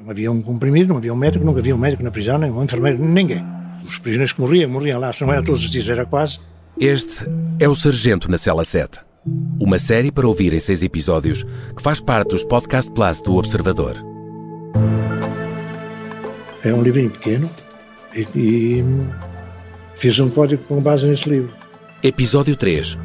[0.00, 2.50] Não havia um comprimido, não havia um médico, nunca havia um médico na prisão, nem
[2.50, 3.44] um enfermeiro, ninguém.
[3.84, 6.38] Os prisioneiros que morriam, morriam lá, se não era todos os dias, era quase.
[6.78, 7.24] Este
[7.60, 9.00] é o Sargento na Cela 7.
[9.58, 11.42] Uma série para ouvir em seis episódios
[11.76, 13.96] que faz parte dos Podcast Plus do Observador.
[16.64, 17.50] É um livrinho pequeno
[18.14, 18.84] e, e
[19.96, 21.52] fiz um código com base nesse livro.
[22.02, 22.96] Episódio 3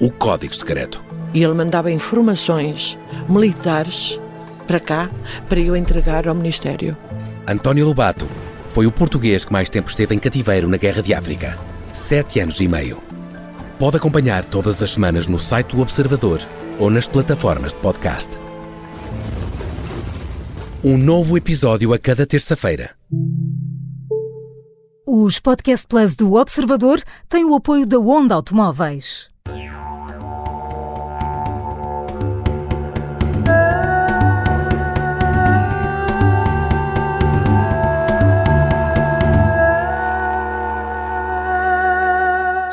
[0.00, 1.02] O Código Secreto.
[1.32, 4.18] E ele mandava informações militares
[4.66, 5.10] para cá,
[5.48, 6.96] para eu entregar ao Ministério.
[7.46, 8.28] António Lobato
[8.66, 11.56] foi o português que mais tempo esteve em cativeiro na Guerra de África.
[11.92, 13.13] Sete anos e meio.
[13.78, 16.40] Pode acompanhar todas as semanas no site do Observador
[16.78, 18.30] ou nas plataformas de podcast.
[20.82, 22.94] Um novo episódio a cada terça-feira.
[25.06, 29.28] Os Podcast Plus do Observador têm o apoio da Onda Automóveis.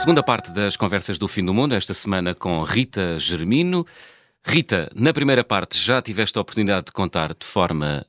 [0.02, 3.86] Segunda parte das conversas do fim do mundo, esta semana com Rita Germino.
[4.44, 8.06] Rita, na primeira parte já tiveste a oportunidade de contar de forma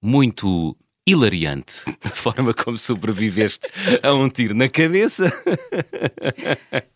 [0.00, 0.76] muito
[1.06, 3.68] hilariante a forma como sobreviveste
[4.02, 5.24] a um tiro na cabeça.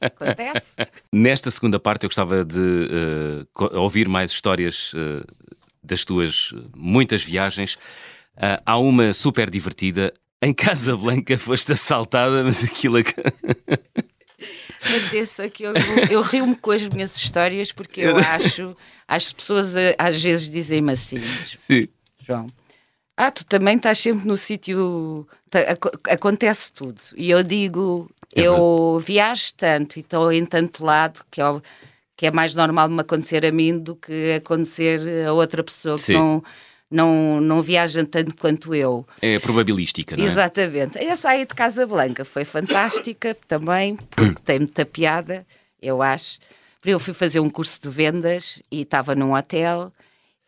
[0.01, 0.87] Acontece?
[1.13, 5.25] Nesta segunda parte eu gostava de co- ouvir mais histórias eh,
[5.83, 7.77] das tuas muitas viagens.
[8.37, 10.15] Ah, há uma super divertida.
[10.41, 12.99] Em Casablanca foste assaltada, mas aquilo...
[14.93, 15.73] é Aconteça que eu,
[16.11, 18.75] eu rio-me com as minhas histórias porque eu acho,
[19.07, 21.23] as pessoas eh, às vezes dizem-me assim,
[21.57, 21.89] Sim.
[22.21, 22.47] João.
[23.17, 25.27] Ah, tu também estás sempre no sítio.
[26.11, 27.01] acontece tudo.
[27.17, 31.63] E eu digo, É eu viajo tanto e estou em tanto lado que é, o-
[32.17, 36.13] que é mais normal me acontecer a mim do que acontecer a outra pessoa Sim.
[36.13, 36.45] que não,
[36.91, 39.07] não, não viaja tanto quanto eu.
[39.21, 40.27] É probabilística, não é?
[40.27, 40.99] Exatamente.
[40.99, 45.47] Essa aí de Casablanca foi fantástica também, porque tem muita piada,
[45.81, 46.39] eu acho.
[46.85, 49.93] Eu fui fazer um curso de vendas e estava num hotel.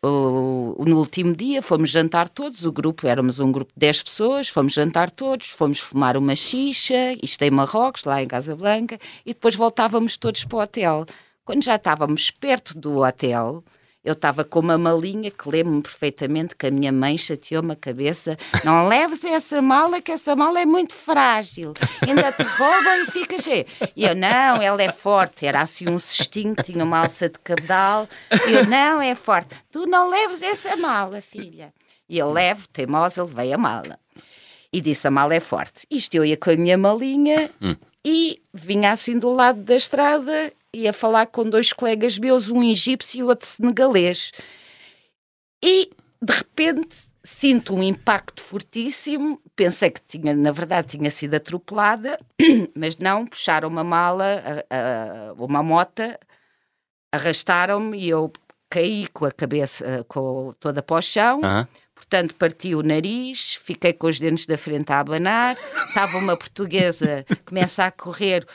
[0.01, 4.47] O- no último dia fomos jantar todos, o grupo, éramos um grupo de 10 pessoas,
[4.47, 9.55] fomos jantar todos, fomos fumar uma xixa, isto em Marrocos, lá em Casablanca, e depois
[9.57, 11.05] voltávamos todos para o hotel.
[11.43, 13.61] Quando já estávamos perto do hotel,
[14.09, 18.35] eu estava com uma malinha que lembro-me perfeitamente que a minha mãe chateou-me a cabeça.
[18.65, 21.73] Não leves essa mala, que essa mala é muito frágil.
[22.01, 23.65] Ainda te roubam e ficas cheio.
[23.95, 25.45] E eu, não, ela é forte.
[25.45, 28.07] Era assim um cestinho, tinha uma alça de cabedal.
[28.47, 29.55] E eu, não, é forte.
[29.71, 31.71] Tu não leves essa mala, filha.
[32.07, 33.99] E eu levo, teimosa, levei a mala.
[34.73, 35.85] E disse, a mala é forte.
[35.89, 37.51] Isto eu ia com a minha malinha
[38.03, 43.19] e vinha assim do lado da estrada, ia falar com dois colegas meus, um egípcio
[43.19, 44.31] e outro senegalês.
[45.63, 45.89] E,
[46.21, 49.41] de repente, sinto um impacto fortíssimo.
[49.55, 52.19] Pensei que tinha, na verdade, tinha sido atropelada,
[52.75, 56.19] mas não, puxaram uma mala, a- a- uma mota,
[57.13, 58.31] arrastaram-me e eu
[58.69, 61.41] caí com a cabeça eh, com toda para o chão.
[61.43, 61.67] Aham.
[61.95, 65.57] Portanto, parti o nariz, fiquei com os dentes da frente a abanar.
[65.89, 68.47] Estava uma portuguesa, começa a correr,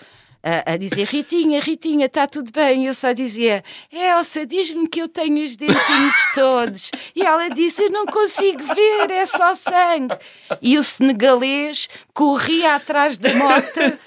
[0.44, 2.86] a, a dizer: Ritinha, Ritinha, está tudo bem?
[2.86, 6.90] Eu só dizia: Elsa, diz-me que eu tenho os dentinhos todos.
[7.16, 10.14] E ela disse: Eu não consigo ver, é só sangue.
[10.60, 13.98] E o senegalês corria atrás da moto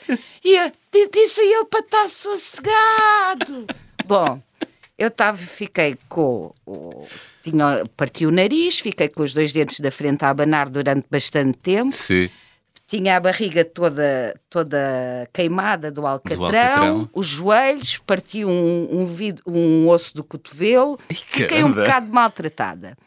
[0.44, 3.66] e eu di- disse a ele para estar sossegado.
[4.06, 4.42] Bom,
[4.98, 6.54] eu tava, fiquei com.
[6.66, 7.06] o-
[7.44, 11.58] tinha, parti o nariz, fiquei com os dois dentes da frente a abanar durante bastante
[11.58, 11.92] tempo.
[11.92, 12.30] Sim.
[12.88, 17.10] Tinha a barriga toda, toda queimada do alcatrão, alcatrão.
[17.14, 19.06] os joelhos, parti um, um,
[19.46, 22.98] um osso do cotovelo, fiquei um bocado maltratada.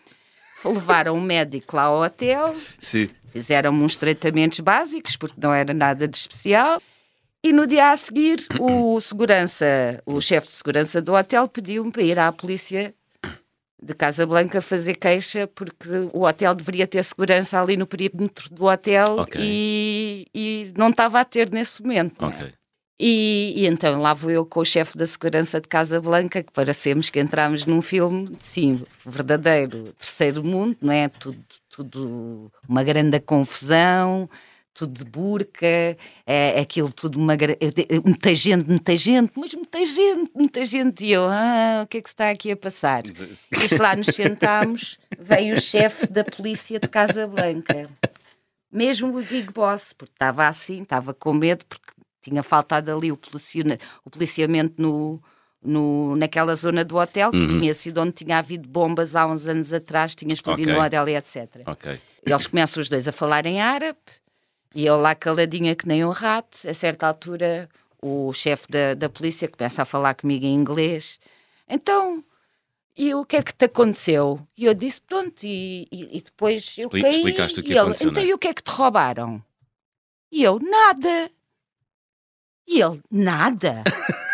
[0.62, 2.54] Levaram um médico lá ao hotel,
[3.32, 6.82] fizeram-me uns tratamentos básicos, porque não era nada de especial.
[7.42, 12.02] E no dia a seguir, o segurança, o chefe de segurança do hotel pediu-me para
[12.02, 12.94] ir à polícia
[13.82, 19.18] de Casablanca fazer queixa, porque o hotel deveria ter segurança ali no perímetro do hotel
[19.20, 19.40] Ok.
[19.42, 22.22] e, e não estava a ter nesse momento.
[22.24, 22.28] é?
[22.28, 22.52] Ok.
[23.02, 26.52] E, e então lá vou eu com o chefe da segurança de Casa Blanca, que
[26.52, 31.08] parecemos que entramos num filme, sim, verdadeiro, terceiro mundo, não é?
[31.08, 31.38] Tudo,
[31.70, 34.28] tudo uma grande confusão,
[34.80, 37.36] tudo de burca, é, é aquilo tudo uma
[38.02, 41.04] muita gente, muita gente, mas muita gente, muita gente.
[41.04, 43.02] E eu, ah, o que é que se está aqui a passar?
[43.06, 47.90] E lá nos sentámos, veio o chefe da polícia de Casa Blanca.
[48.72, 53.18] Mesmo o Big Boss, porque estava assim, estava com medo, porque tinha faltado ali o,
[54.04, 55.22] o policiamento no,
[55.62, 57.48] no, naquela zona do hotel, que uhum.
[57.48, 60.80] tinha sido onde tinha havido bombas há uns anos atrás, tinha explodido okay.
[60.80, 61.48] no hotel e etc.
[61.66, 62.00] Okay.
[62.24, 63.98] Eles começam os dois a falar em árabe,
[64.74, 67.68] e eu lá caladinha que nem um rato, a certa altura
[68.02, 71.20] o chefe da, da polícia começa a falar comigo em inglês.
[71.68, 72.24] Então,
[72.96, 74.40] e o que é que te aconteceu?
[74.56, 77.11] E eu disse, pronto, e, e, e depois eu Expli caí.
[77.16, 78.26] Explicaste o que e aconteceu, ele, Então, é?
[78.26, 79.42] e o que é que te roubaram?
[80.33, 81.30] E eu, nada.
[82.66, 83.85] E ele, nada.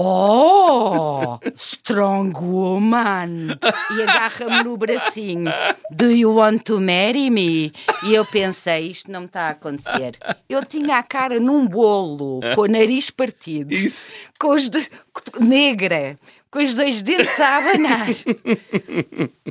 [0.00, 3.48] Oh, strong woman!
[3.96, 5.50] E agarra-me no bracinho.
[5.90, 7.72] Do you want to marry me?
[8.04, 10.16] E eu pensei, isto não me está a acontecer.
[10.48, 14.12] Eu tinha a cara num bolo, com o nariz partido, Isso.
[14.38, 14.88] com os de...
[15.40, 16.16] negra,
[16.48, 18.06] com os dois dentes a abanar,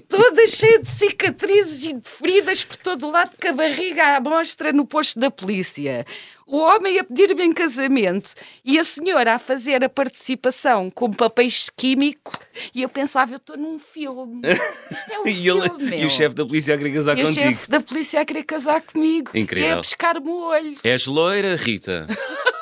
[0.07, 4.21] toda cheia de cicatrizes e de feridas por todo o lado, com a barriga à
[4.21, 6.05] mostra no posto da polícia.
[6.49, 8.33] O homem a pedir-me em casamento
[8.63, 12.39] e a senhora a fazer a participação com papéis químicos
[12.73, 14.41] e eu pensava, eu estou num filme.
[14.89, 17.23] Isto é um e, filme, ele, e o chefe da polícia a querer casar E
[17.23, 17.45] o contigo.
[17.49, 19.31] chefe da polícia a querer casar comigo.
[19.33, 19.69] Incrível.
[19.69, 20.75] É a pescar-me o olho.
[20.85, 22.07] És loira, Rita.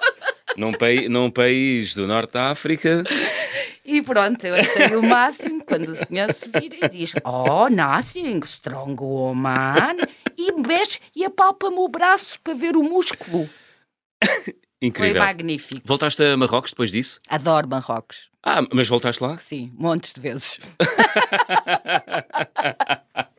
[0.58, 3.04] num, pai, num país do Norte da África.
[3.86, 8.40] E pronto, eu achei o máximo quando o senhor se vira e diz: Oh, nothing,
[8.46, 9.98] strong woman.
[10.36, 13.48] E mexe e apalpa-me o braço para ver o músculo.
[14.82, 15.14] Incrível.
[15.16, 15.82] Foi magnífico.
[15.86, 17.20] Voltaste a Marrocos depois disso?
[17.30, 18.30] Adoro Marrocos.
[18.44, 19.38] Ah, mas voltaste lá?
[19.38, 20.60] Sim, montes de vezes.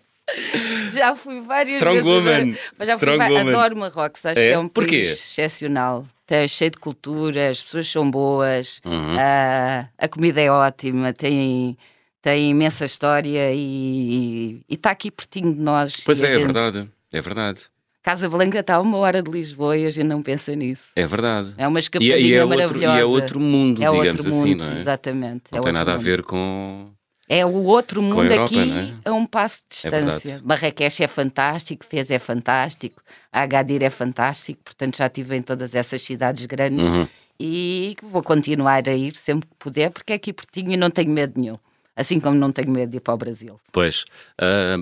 [0.92, 2.10] Já fui várias Strong vezes.
[2.10, 2.56] woman.
[2.76, 3.50] Mas já fui Strong va- woman.
[3.56, 4.48] Adoro Marrocos, acho É?
[4.48, 4.96] que é um Porquê?
[5.02, 6.06] país excepcional.
[6.22, 9.16] Está cheio de cultura, as pessoas são boas, Uhum.
[9.18, 11.78] ah, a comida é ótima, tem,
[12.20, 15.92] tem imensa história e está aqui pertinho de nós.
[16.04, 16.90] Pois é, é gente- verdade.
[17.12, 17.60] É verdade.
[18.06, 20.90] Casa Blanca está a uma hora de Lisboa e a gente não pensa nisso.
[20.94, 21.52] É verdade.
[21.58, 22.96] É uma E, escapadinha é- e é outro, maravilhosa.
[22.96, 24.80] e é outro mundo, É digamos outro assim, mundo, não é?
[24.80, 25.24] exatamente.
[25.26, 26.04] Não é tem outro nada a mundo.
[26.04, 26.86] ver com.
[27.28, 28.60] É o outro a mundo Europa, aqui
[29.04, 29.08] é?
[29.10, 30.40] a um passo de É distância.
[30.44, 36.00] Marrakech é fantástico, Fez é fantástico, Agadir é fantástico, portanto já estive em todas essas
[36.00, 37.08] cidades grandes Uhum.
[37.40, 41.10] e vou continuar a ir sempre que puder, porque é aqui pertinho e não tenho
[41.10, 41.58] medo nenhum.
[41.96, 43.58] Assim como não tenho medo de ir para o Brasil.
[43.72, 44.04] Pois.
[44.38, 44.76] ah,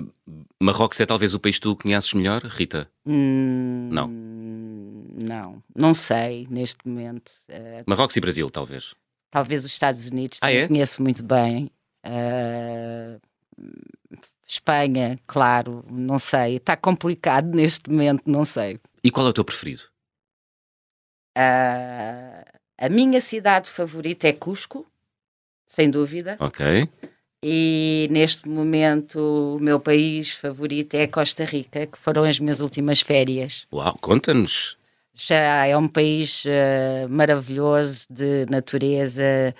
[0.61, 2.89] Marrocos é talvez o país que tu conheces melhor, Rita?
[3.05, 4.07] Hum, Não.
[5.23, 7.31] Não, não sei neste momento.
[7.47, 8.93] Eh, Marrocos e Brasil, talvez.
[9.31, 10.67] talvez os Estados Unidos Ah, é?
[10.67, 11.71] conheço muito bem.
[12.03, 13.17] Ah,
[14.45, 16.57] Espanha, claro, não sei.
[16.57, 18.79] Está complicado neste momento, não sei.
[19.03, 19.83] E qual é o teu preferido?
[21.37, 22.43] Ah,
[22.77, 24.85] a minha cidade favorita é Cusco,
[25.65, 26.37] sem dúvida.
[26.39, 26.87] Ok.
[27.43, 29.19] E neste momento
[29.57, 33.67] o meu país favorito é Costa Rica, que foram as minhas últimas férias.
[33.71, 34.77] Uau, conta-nos.
[35.13, 39.53] Já é um país ah, maravilhoso de natureza,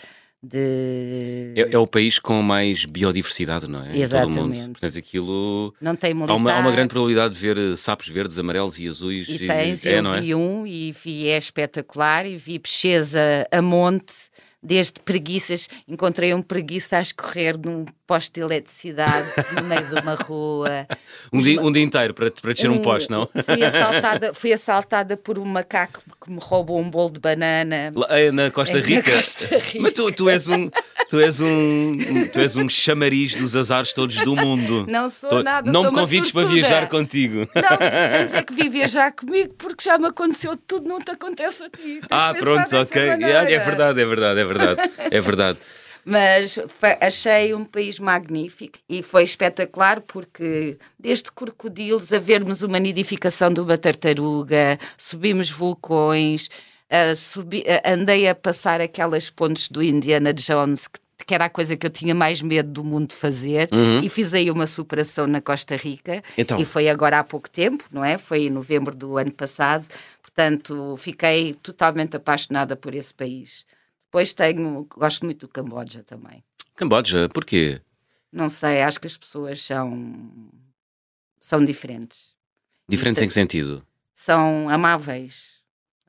[0.46, 1.54] de.
[1.56, 3.98] É, é o país com mais biodiversidade, não é?
[3.98, 4.54] Em todo o mundo.
[4.54, 4.80] Exatamente.
[4.80, 5.74] Portanto, aquilo.
[5.82, 8.88] Não tem Há uma, há uma grande probabilidade de ver eh, sapos verdes, amarelos e
[8.88, 9.28] azuis.
[9.30, 10.22] E tens, é, eu é?
[10.22, 14.14] vi um e vi, é espetacular, e vi peixes a, a monte,
[14.66, 20.16] desde preguiças, encontrei um preguiça a escorrer num poste de eletricidade no meio de uma
[20.16, 20.88] rua.
[21.34, 23.28] Um dia, um dia inteiro para, para descer um poste, não?
[23.46, 27.92] Fui assaltada, fui assaltada por um macaco que me roubou um bolo de banana.
[27.96, 29.12] Lá, é, na Costa na Rica.
[29.12, 29.80] Costa Rica.
[29.82, 30.70] Mas tu, tu és um.
[31.10, 31.98] Tu és um,
[32.32, 34.86] tu és um chamariz dos azares todos do mundo.
[34.88, 37.48] Não sou Tô- nada, Não sou me convides para viajar contigo.
[37.56, 41.64] Não, tens é que vir viajar comigo porque já me aconteceu tudo, não te acontece
[41.64, 41.78] a ti.
[42.02, 43.02] Tens Ah, pronto, ok.
[43.02, 43.52] É, maneira.
[43.52, 44.92] é verdade, é verdade, é verdade.
[45.00, 45.60] É verdade.
[46.06, 46.60] Mas
[47.02, 53.60] achei um país magnífico e foi espetacular porque, desde crocodilos a vermos uma nidificação de
[53.60, 56.48] uma tartaruga, subimos vulcões,
[56.92, 61.50] ah, subi- ah, andei a passar aquelas pontes do Indiana Jones que que era a
[61.50, 63.68] coisa que eu tinha mais medo do mundo de fazer,
[64.04, 66.60] e fiz aí uma superação na Costa Rica, Então.
[66.60, 68.20] e foi agora há pouco tempo, não é?
[68.20, 69.88] Foi em novembro do ano passado,
[70.22, 73.66] portanto fiquei totalmente apaixonada por esse país.
[74.16, 76.42] Depois tenho, gosto muito do Camboja também.
[76.74, 77.82] Camboja, porquê?
[78.32, 80.50] Não sei, acho que as pessoas são
[81.38, 82.34] são diferentes.
[82.88, 83.86] Diferentes em que sentido?
[84.14, 85.56] São amáveis.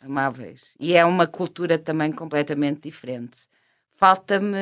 [0.00, 0.62] amáveis.
[0.78, 3.38] E é uma cultura também completamente diferente.
[3.96, 4.56] Falta-me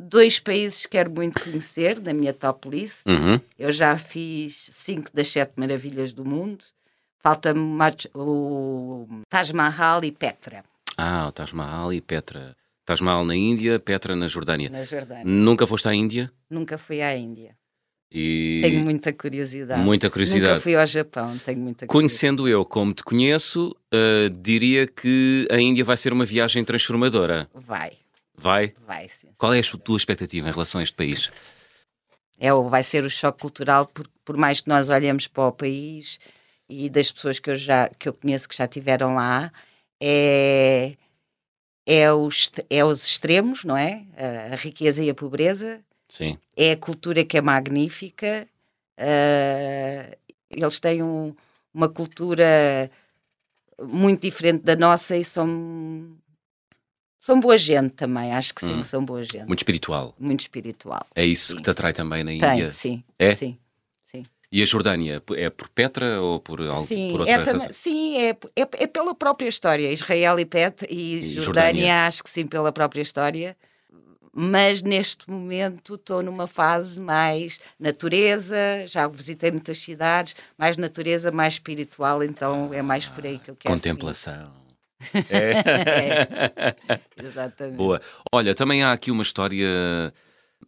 [0.00, 3.06] dois países que quero muito conhecer na minha top list.
[3.06, 3.40] Uhum.
[3.56, 6.64] Eu já fiz cinco das sete maravilhas do mundo.
[7.20, 7.78] Falta-me
[8.12, 10.64] o Taj Mahal e Petra,
[11.00, 12.54] Ah, o Taj Mahal e Petra.
[12.84, 14.68] Taj Mahal na Índia, Petra na Jordânia.
[14.68, 15.24] na Jordânia.
[15.24, 16.30] Nunca foste à Índia?
[16.48, 17.56] Nunca fui à Índia.
[18.12, 19.80] E Tenho muita curiosidade.
[19.80, 20.54] muita curiosidade.
[20.54, 21.88] Nunca fui ao Japão, tenho muita curiosidade.
[21.88, 27.48] Conhecendo eu como te conheço, uh, diria que a Índia vai ser uma viagem transformadora.
[27.54, 27.92] Vai,
[28.36, 28.74] Vai?
[28.86, 29.28] vai sim.
[29.38, 31.30] Qual é a tua expectativa em relação a este país?
[32.38, 36.18] É, vai ser o choque cultural, por, por mais que nós olhemos para o país
[36.68, 39.52] e das pessoas que eu, já, que eu conheço que já estiveram lá,
[40.00, 40.96] é,
[41.86, 44.04] é, os, é os extremos, não é?
[44.16, 46.38] A, a riqueza e a pobreza, Sim.
[46.56, 48.48] é a cultura que é magnífica,
[48.98, 50.16] ah,
[50.50, 51.34] eles têm um-
[51.72, 52.90] uma cultura
[53.82, 56.16] muito diferente da nossa e são,
[57.18, 58.84] são boa gente também, acho que sim, Hum.
[58.84, 59.46] são boa gente.
[59.46, 60.14] Muito espiritual.
[60.18, 61.06] Muito espiritual.
[61.14, 61.56] É isso Sim.
[61.56, 62.72] que te atrai também na Tem, Índia?
[62.72, 63.04] sim.
[63.18, 63.34] É?
[63.34, 63.56] Sim.
[64.52, 65.22] E a Jordânia?
[65.36, 67.68] É por Petra ou por, algo, Sim, por outra é, razão?
[67.72, 69.92] sim é, é, é pela própria história.
[69.92, 72.06] Israel e Pet e, E Jordânia, Jordânia.
[72.06, 73.56] acho que sim, pela própria história.
[74.32, 81.54] Mas neste momento estou numa fase mais natureza, já visitei muitas cidades, mais natureza, mais
[81.54, 83.76] espiritual, então é mais por aí que eu quero.
[83.78, 83.88] sim.
[83.88, 84.52] Contemplação.
[85.30, 86.74] É.
[87.24, 87.76] Exatamente.
[87.76, 88.00] Boa.
[88.32, 90.12] Olha, também há aqui uma história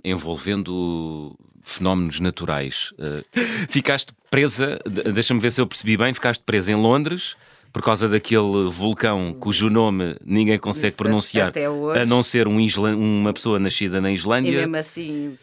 [0.05, 2.93] envolvendo fenómenos naturais.
[2.99, 3.23] Uh,
[3.69, 7.37] ficaste presa, de- deixa-me ver se eu percebi bem, ficaste presa em Londres
[7.73, 11.53] por causa daquele vulcão cujo nome ninguém consegue Isso, pronunciar,
[12.01, 14.53] a não ser um isla- uma pessoa nascida na E Islândia.
[14.61, 15.35] mesmo assim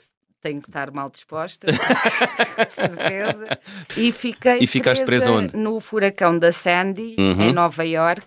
[0.42, 1.68] tenho que estar mal disposta,
[2.70, 3.60] certeza.
[3.98, 5.56] E fiquei E ficaste presa onde?
[5.58, 7.42] no furacão da Sandy, Uhum.
[7.50, 8.26] em Nova York,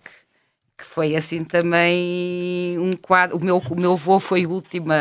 [0.77, 3.37] que foi assim também um quadro.
[3.37, 4.95] O meu, o meu voo foi o última.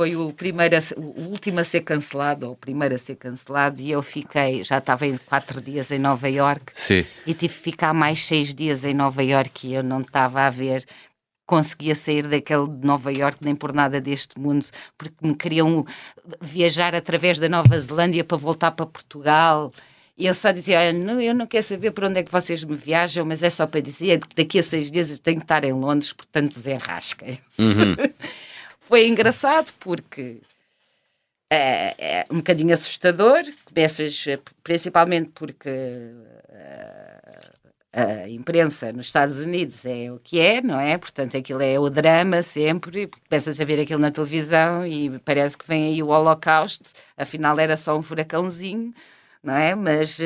[0.00, 3.82] Foi o, primeiro a, o último a ser cancelado, ou o primeiro a ser cancelado,
[3.82, 7.04] e eu fiquei, já estava em quatro dias em Nova York, Sim.
[7.26, 10.48] e tive que ficar mais seis dias em Nova Iorque e eu não estava a
[10.48, 10.86] ver
[11.44, 14.64] conseguia sair daquele de Nova Iorque nem por nada deste mundo
[14.96, 15.84] porque me queriam
[16.40, 19.70] viajar através da Nova Zelândia para voltar para Portugal
[20.16, 22.64] e eu só dizia, "Olha, não, eu não quero saber para onde é que vocês
[22.64, 25.44] me viajam, mas é só para dizer que daqui a seis dias eu tenho que
[25.44, 27.38] estar em Londres, portanto desenrasquem.
[27.58, 27.96] Uhum.
[28.90, 30.42] Foi engraçado porque
[31.52, 35.68] é, é um bocadinho assustador, começas eh, principalmente porque
[36.48, 40.98] eh, a imprensa nos Estados Unidos é o que é, não é?
[40.98, 45.66] Portanto, aquilo é o drama sempre, começas a ver aquilo na televisão e parece que
[45.68, 48.92] vem aí o Holocausto, afinal era só um furacãozinho,
[49.42, 49.74] não é?
[49.74, 50.18] Mas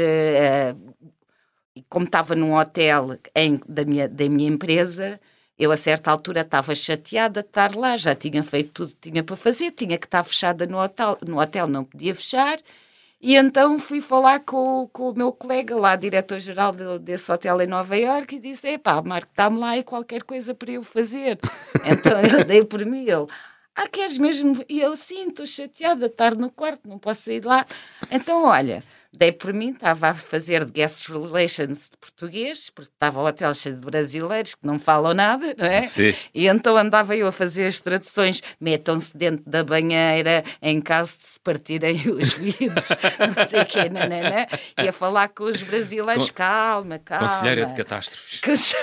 [1.76, 5.20] e como estava num hotel em- da, minha, da minha empresa,
[5.58, 9.22] eu a certa altura estava chateada de estar lá, já tinha feito tudo que tinha
[9.22, 12.58] para fazer, tinha que estar fechada no hotel, no hotel não podia fechar,
[13.20, 17.60] e então fui falar com, o- com o meu colega lá, diretor-geral de- desse hotel
[17.62, 21.38] em Nova Iorque, e disse, epá, Marco, dá-me lá aí qualquer coisa para eu fazer.
[21.84, 23.26] então eu dei por mim, ele...
[23.76, 24.64] Ah, queres mesmo?
[24.68, 27.66] E eu, sim, estou chateada de estar no quarto, não posso sair de lá.
[28.08, 28.84] Então, olha,
[29.16, 33.54] dei por mim, estava a fazer de guest relations de português, porque estava o hotel
[33.54, 35.82] cheio de brasileiros que não falam nada, não é?
[35.82, 36.14] Sim.
[36.34, 41.24] E então andava eu a fazer as traduções, metam-se dentro da banheira em caso de
[41.26, 42.88] se partirem os vidros,
[43.36, 44.46] não sei o quê, nanana,
[44.82, 47.28] e a falar com os brasileiros, Con- calma, calma.
[47.28, 48.40] Conselheira de catástrofes.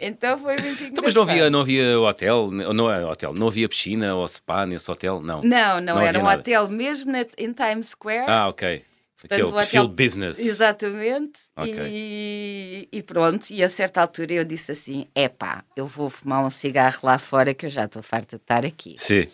[0.00, 0.90] então foi muito engraçado.
[0.90, 4.64] Então, mas não havia, não havia hotel, não é hotel, não havia piscina ou spa
[4.66, 5.20] nesse hotel?
[5.22, 5.42] Não.
[5.42, 6.40] Não, não, Não era um nada.
[6.40, 8.24] hotel mesmo na- em Times Square.
[8.28, 8.84] Ah, ok.
[9.24, 10.38] Aquele Portanto, perfil hotel- business.
[10.38, 11.40] Exatamente.
[11.56, 11.74] Ok.
[11.90, 16.50] E, e pronto, e a certa altura eu disse assim: epá, eu vou fumar um
[16.50, 18.94] cigarro lá fora que eu já estou farta de estar aqui.
[18.98, 19.26] Sim.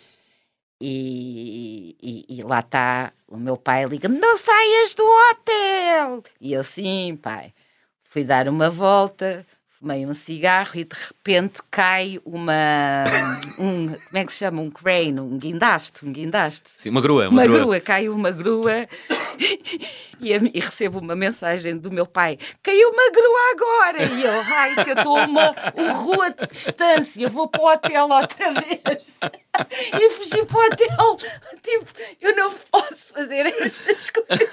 [0.81, 6.23] E, e- e lá está o meu pai liga-me: não saias do hotel!
[6.41, 7.53] E eu, sim, pai.
[8.05, 9.47] Fui dar uma volta,
[9.83, 13.05] fumei um cigarro e de repente cai uma.
[13.59, 14.63] Um, como é que se chama?
[14.63, 16.71] Um crane, um guindaste, um guindaste.
[16.77, 17.29] Sim, uma grua.
[17.29, 17.81] Uma, Uma, grua.
[17.81, 18.87] caiu uma grua
[20.21, 24.05] e, a- e recebo uma mensagem do meu pai: caiu uma grua agora!
[24.05, 27.67] E eu, ai, que eu estou a uma, uma rua de distância, vou para o
[27.73, 29.19] hotel outra vez.
[30.01, 31.17] E fugi para o hotel.
[31.63, 31.85] Tipo,
[32.23, 34.51] eu não posso fazer estas coisas.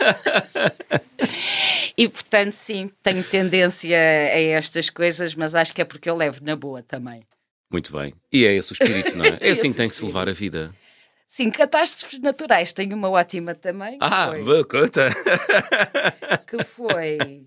[1.98, 6.44] E portanto, sim, tenho tendência a estas coisas, mas acho que é porque eu levo
[6.44, 7.22] na boa também.
[7.72, 8.14] Muito bem.
[8.32, 9.38] E é esse o espírito, não é?
[9.42, 10.70] É É assim que tem que se levar a vida.
[11.32, 12.74] Sim, catástrofes naturais.
[12.74, 14.00] Tenho uma ótima também.
[14.00, 15.10] que Ah, foi- vá, conta.
[16.48, 17.46] que foi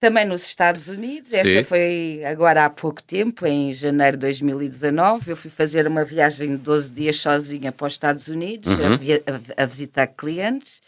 [0.00, 1.30] Também nos Estados Unidos.
[1.30, 1.62] Esta Sim.
[1.62, 5.30] foi agora há pouco tempo, em janeiro de 2019.
[5.30, 8.94] Eu fui fazer uma viagem de 12 dias sozinha para os Estados Unidos, Uhum.
[8.94, 10.80] a, a- a visitar clientes.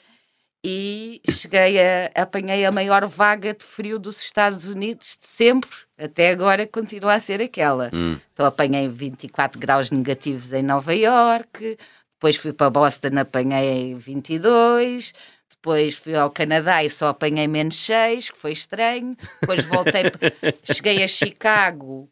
[0.65, 2.11] E cheguei a.
[2.15, 5.71] apanhei a maior vaga de frio dos Estados Unidos de sempre.
[5.99, 7.91] Até agora continua a ser aquela.
[7.93, 8.19] Hum.
[8.33, 11.77] Então apanhei 24 graus negativos em Nova York,
[12.15, 15.13] depois fui para Boston, apanhei 22,
[15.51, 19.17] depois fui ao Canadá e só apanhei menos 6, que foi estranho.
[19.41, 20.05] Depois voltei,
[20.65, 22.09] cheguei a Chicago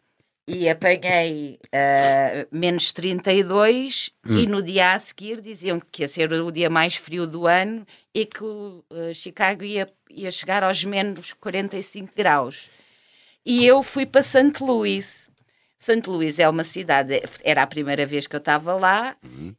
[0.51, 6.51] e apanhei ah, menos 32 e no dia a seguir diziam que ia ser o
[6.51, 11.32] dia mais frio do ano e que o, ah, Chicago ia, ia chegar aos menos
[11.34, 12.68] 45 graus.
[13.46, 14.53] E eu fui para St.
[14.61, 15.30] Louis.
[15.78, 16.03] St.
[16.07, 19.16] Louis é uma cidade, era a primeira vez que eu estava lá,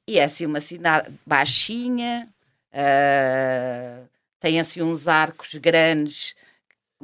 [0.08, 2.30] e é assim uma cidade baixinha,
[2.74, 4.04] ah,
[4.40, 6.36] tem assim uns arcos grandes,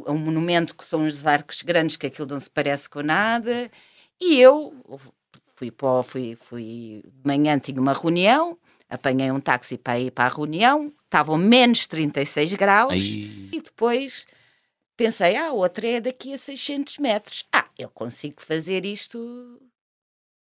[0.08, 3.70] um monumento que são uns arcos grandes, que aquilo não se parece com nada,
[4.22, 4.74] e eu
[5.56, 8.58] fui, para, fui, fui de manhã, tinha uma reunião,
[8.90, 13.00] apanhei um táxi para ir para a reunião, estavam menos 36 graus, Ai.
[13.52, 14.26] e depois
[14.96, 17.46] pensei, ah, outra é daqui a 600 metros.
[17.54, 19.60] Ah, eu consigo fazer isto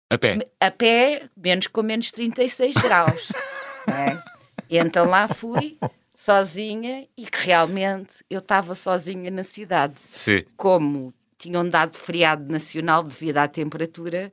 [0.10, 0.38] A pé.
[0.60, 3.28] a pé, menos com menos 36 graus.
[3.88, 4.22] é?
[4.70, 5.78] E então lá fui,
[6.20, 9.96] sozinha, e que realmente eu estava sozinha na cidade.
[10.10, 10.44] Sim.
[10.58, 14.30] Como tinham dado feriado nacional devido à temperatura,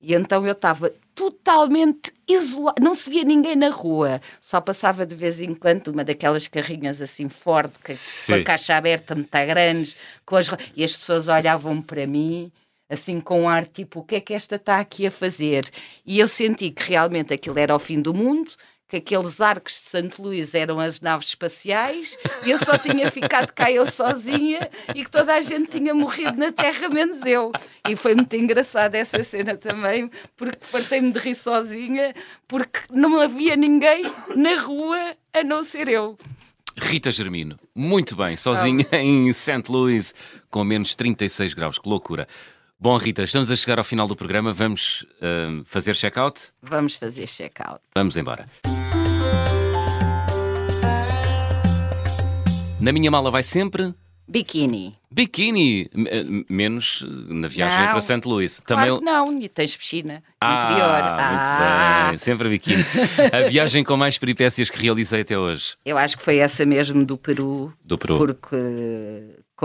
[0.00, 5.16] e então eu estava totalmente isolada, não se via ninguém na rua, só passava de
[5.16, 7.94] vez em quando uma daquelas carrinhas assim Ford, que,
[8.26, 12.52] com a caixa aberta muito grandes, com as, e as pessoas olhavam para mim
[12.88, 15.68] assim com um ar tipo, o que é que esta está aqui a fazer?
[16.06, 18.52] E eu senti que realmente aquilo era o fim do mundo,
[18.88, 23.52] que aqueles arcos de Santo Luís eram as naves espaciais e eu só tinha ficado
[23.52, 27.52] cá eu sozinha e que toda a gente tinha morrido na Terra menos eu.
[27.88, 32.14] E foi muito engraçada essa cena também, porque fartei-me de rir sozinha,
[32.46, 34.04] porque não havia ninguém
[34.36, 36.16] na rua a não ser eu.
[36.76, 39.62] Rita Germino, muito bem, sozinha em St.
[39.68, 40.12] Louis,
[40.50, 42.26] com menos 36 graus, que loucura.
[42.78, 46.48] Bom, Rita, estamos a chegar ao final do programa, vamos ah, fazer check-out?
[46.62, 47.80] Vamos fazer check-out.
[47.94, 48.48] Vamos embora.
[52.80, 53.94] Na minha mala vai sempre
[54.26, 54.96] Biquíni.
[55.10, 57.90] biquíni, eh, menos na viagem Não.
[57.92, 58.20] para St.
[58.26, 58.60] Louis.
[58.64, 61.02] Claro que não, e tens piscina Ah, interior.
[61.32, 62.84] muito bem, sempre a biquíni.
[63.32, 65.74] A viagem com mais peripécias que realizei até hoje.
[65.84, 68.16] Eu acho que foi essa mesmo do Peru, Do Peru.
[68.18, 68.56] porque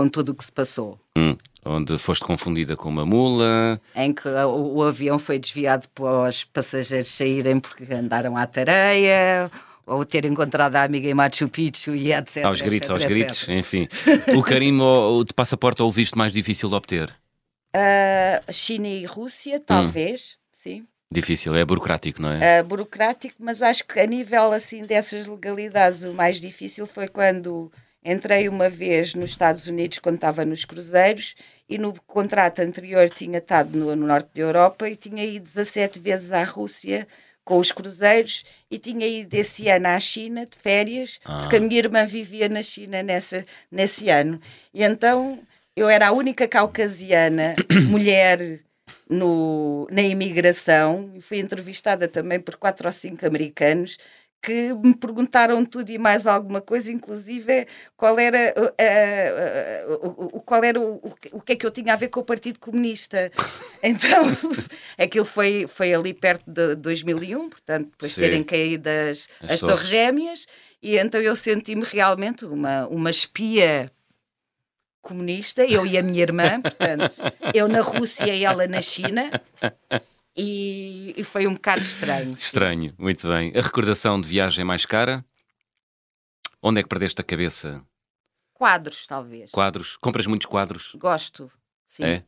[0.00, 0.98] com tudo o que se passou.
[1.14, 3.78] Hum, onde foste confundida com uma mula.
[3.94, 9.50] Em que o, o avião foi desviado para os passageiros saírem porque andaram à tareia,
[9.86, 12.44] ou ter encontrado a amiga em Machu Picchu e etc.
[12.46, 13.14] Aos gritos, etc, aos etc.
[13.14, 13.88] gritos, enfim.
[14.34, 17.14] O carimbo de passaporte ou o visto mais difícil de obter?
[17.74, 19.62] Ah, China e Rússia, Hum.
[19.66, 20.86] talvez, sim.
[21.12, 22.60] Difícil, é burocrático, não é?
[22.60, 27.70] Ah, burocrático, mas acho que a nível assim dessas legalidades o mais difícil foi quando
[28.04, 31.34] entrei uma vez nos Estados Unidos quando estava nos cruzeiros
[31.68, 36.00] e no contrato anterior tinha estado no, no norte da Europa e tinha ido 17
[36.00, 37.06] vezes à Rússia
[37.44, 41.78] com os cruzeiros e tinha ido esse ano à China de férias, porque a minha
[41.78, 44.40] irmã vivia na China nessa, nesse ano.
[44.72, 45.38] E então
[45.74, 47.54] eu era a única caucasiana
[47.88, 48.60] mulher
[49.08, 53.98] no, na imigração fui entrevistada também por quatro ou cinco americanos
[54.42, 57.66] que me perguntaram tudo e mais alguma coisa, inclusive
[57.96, 60.94] qual era, uh, uh, uh, qual era o,
[61.32, 63.30] o, que- é que eu tinha a ver com o Partido Comunista.
[63.82, 64.24] Então,
[64.98, 68.20] aquilo foi, foi ali perto de 2001, portanto, depois de Sim.
[68.20, 70.46] terem caído as, As as, torres gêmeas,
[70.82, 73.90] e então eu senti-me realmente uma, uma espia
[75.00, 77.16] comunista, eu e a minha irmã, portanto,
[77.54, 79.30] eu na Rússia e ela na China,
[80.36, 82.34] e, e foi um bocado estranho.
[82.34, 83.52] Estranho, muito bem.
[83.56, 85.24] A recordação de viagem mais cara?
[86.62, 87.82] Onde é que perdeste a cabeça?
[88.52, 89.50] Quadros, talvez.
[89.50, 89.96] Quadros?
[89.96, 90.92] Compras muitos quadros?
[90.96, 91.50] Gosto,
[91.86, 92.04] sim.
[92.04, 92.22] É?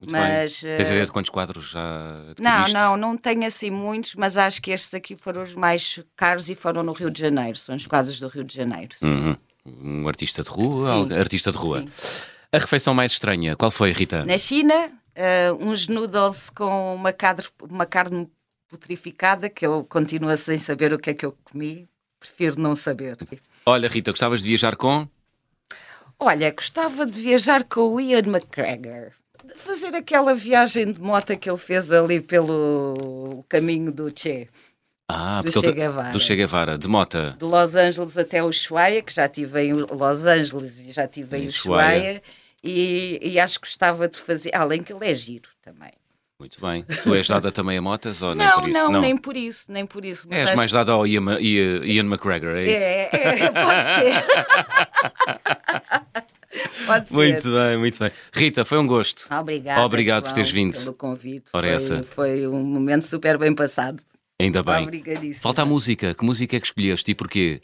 [0.00, 0.76] Muito Mas, bem.
[0.76, 2.72] Tens eh, ideia de quantos quadros já Não, adquiriste?
[2.74, 6.54] não, não tenho assim muitos, mas acho que estes aqui foram os mais caros e
[6.54, 7.56] foram no Rio de Janeiro.
[7.56, 8.94] São os quadros do Rio de Janeiro.
[9.02, 9.36] Uhum.
[9.64, 11.04] Um artista de rua?
[11.04, 11.12] Sim.
[11.14, 11.84] Artista de rua.
[11.96, 12.24] Sim.
[12.52, 14.24] A refeição mais estranha, qual foi, Rita?
[14.24, 18.28] Na China, eh, uns noodles com uma, cadre- uma carne
[18.68, 21.88] putrificada, que eu continuo sem saber o que é que eu comi.
[22.18, 23.16] Prefiro não saber.
[23.66, 25.06] Olha, Rita, gostavas de viajar com?
[26.18, 29.10] Olha, gostava de viajar com o Ian McGregor.
[29.44, 34.48] De fazer aquela viagem de moto que ele fez ali pelo caminho do Che.
[35.06, 36.12] Ah, do Che Guevara.
[36.12, 37.36] do Che Guevara, de Mota.
[37.38, 41.42] De Los Angeles até Ushuaia, que já estive em Los Angeles e já estive em
[41.44, 41.98] Em Ushuaia.
[42.00, 42.22] Ushuaia,
[42.64, 45.92] e, e acho que gostava de fazer, além que ele é giro também.
[46.40, 46.84] Muito bem.
[47.02, 48.78] Tu és dada também a motas ou nem não, por isso?
[48.78, 50.26] não, nem por isso, nem por isso.
[50.30, 52.82] És acho mais dada ao Ian, Ian, McGregor, é isso?
[52.82, 54.24] É, é, pode ser.
[56.86, 57.14] pode ser.
[57.14, 58.10] Muito bem, muito bem.
[58.32, 59.28] Rita, foi um gosto.
[59.32, 59.80] Obrigada.
[59.82, 60.76] Obrigado por João, teres vindo.
[60.76, 61.44] Pelo convite.
[61.52, 62.02] Ora, foi, essa.
[62.02, 64.02] foi um momento super bem passado.
[64.40, 64.82] Ainda bem.
[64.82, 65.40] Obrigadíssima.
[65.40, 66.14] Falta a música.
[66.14, 67.60] Que música é que escolheste e porquê?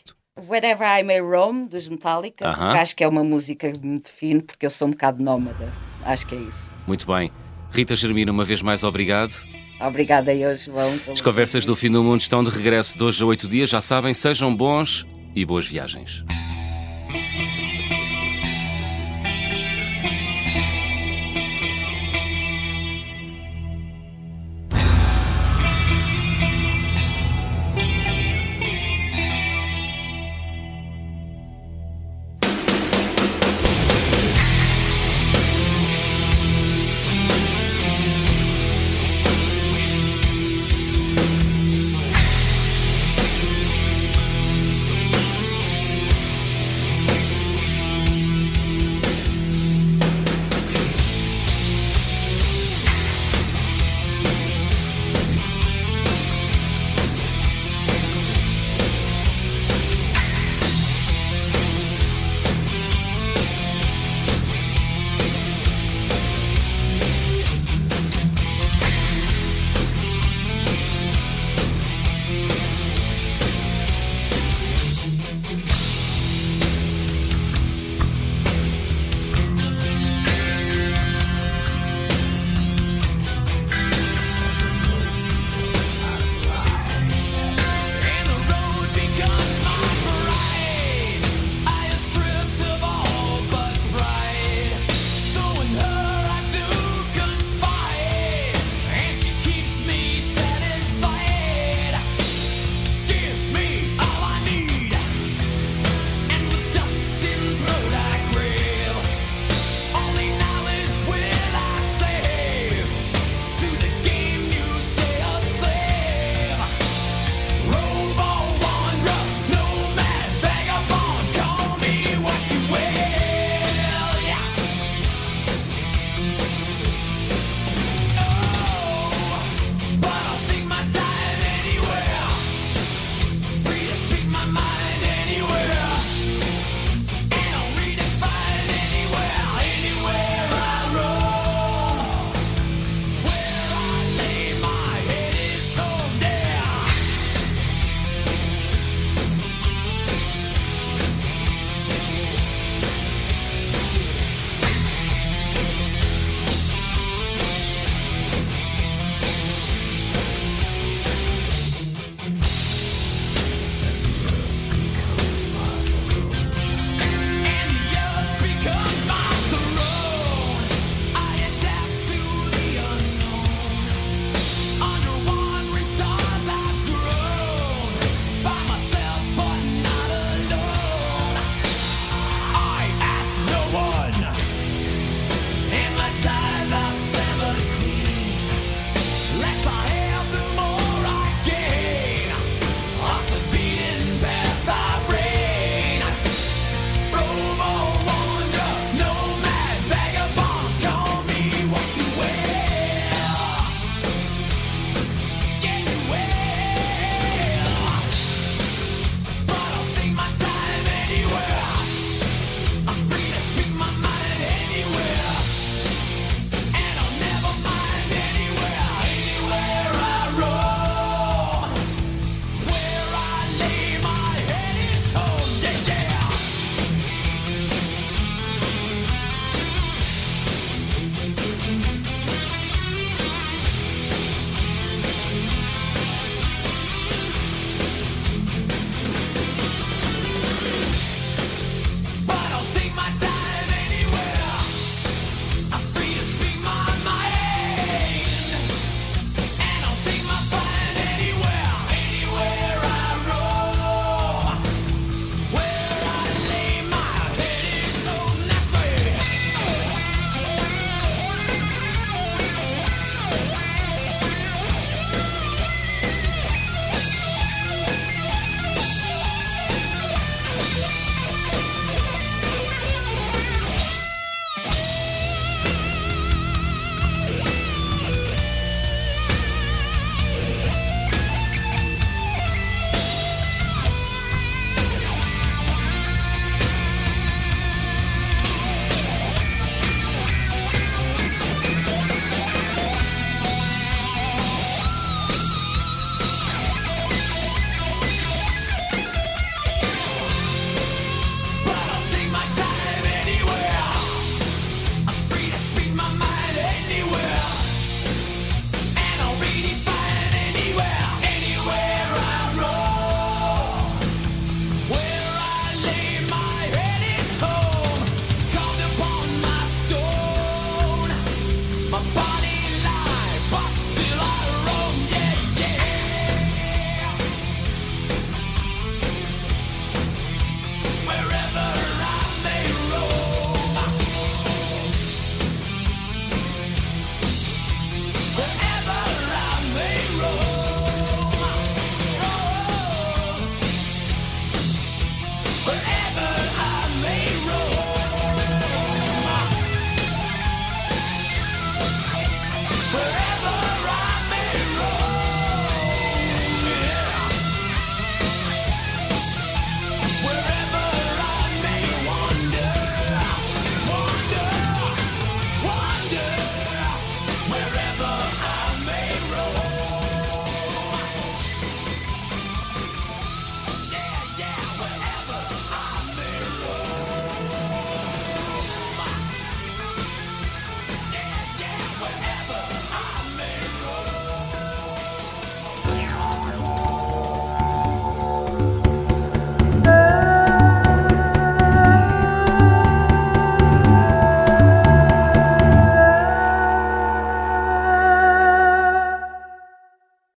[0.48, 2.66] Wherever I May Roam, dos Metallica, Aham.
[2.66, 5.70] porque acho que é uma música que me define, porque eu sou um bocado nómada.
[6.02, 6.70] Acho que é isso.
[6.86, 7.30] Muito bem.
[7.70, 9.34] Rita Germina, uma vez mais, obrigado.
[9.80, 10.92] Obrigada eu, João.
[11.10, 13.70] As conversas do fim do mundo estão de regresso de hoje a oito dias.
[13.70, 16.24] Já sabem, sejam bons e boas viagens.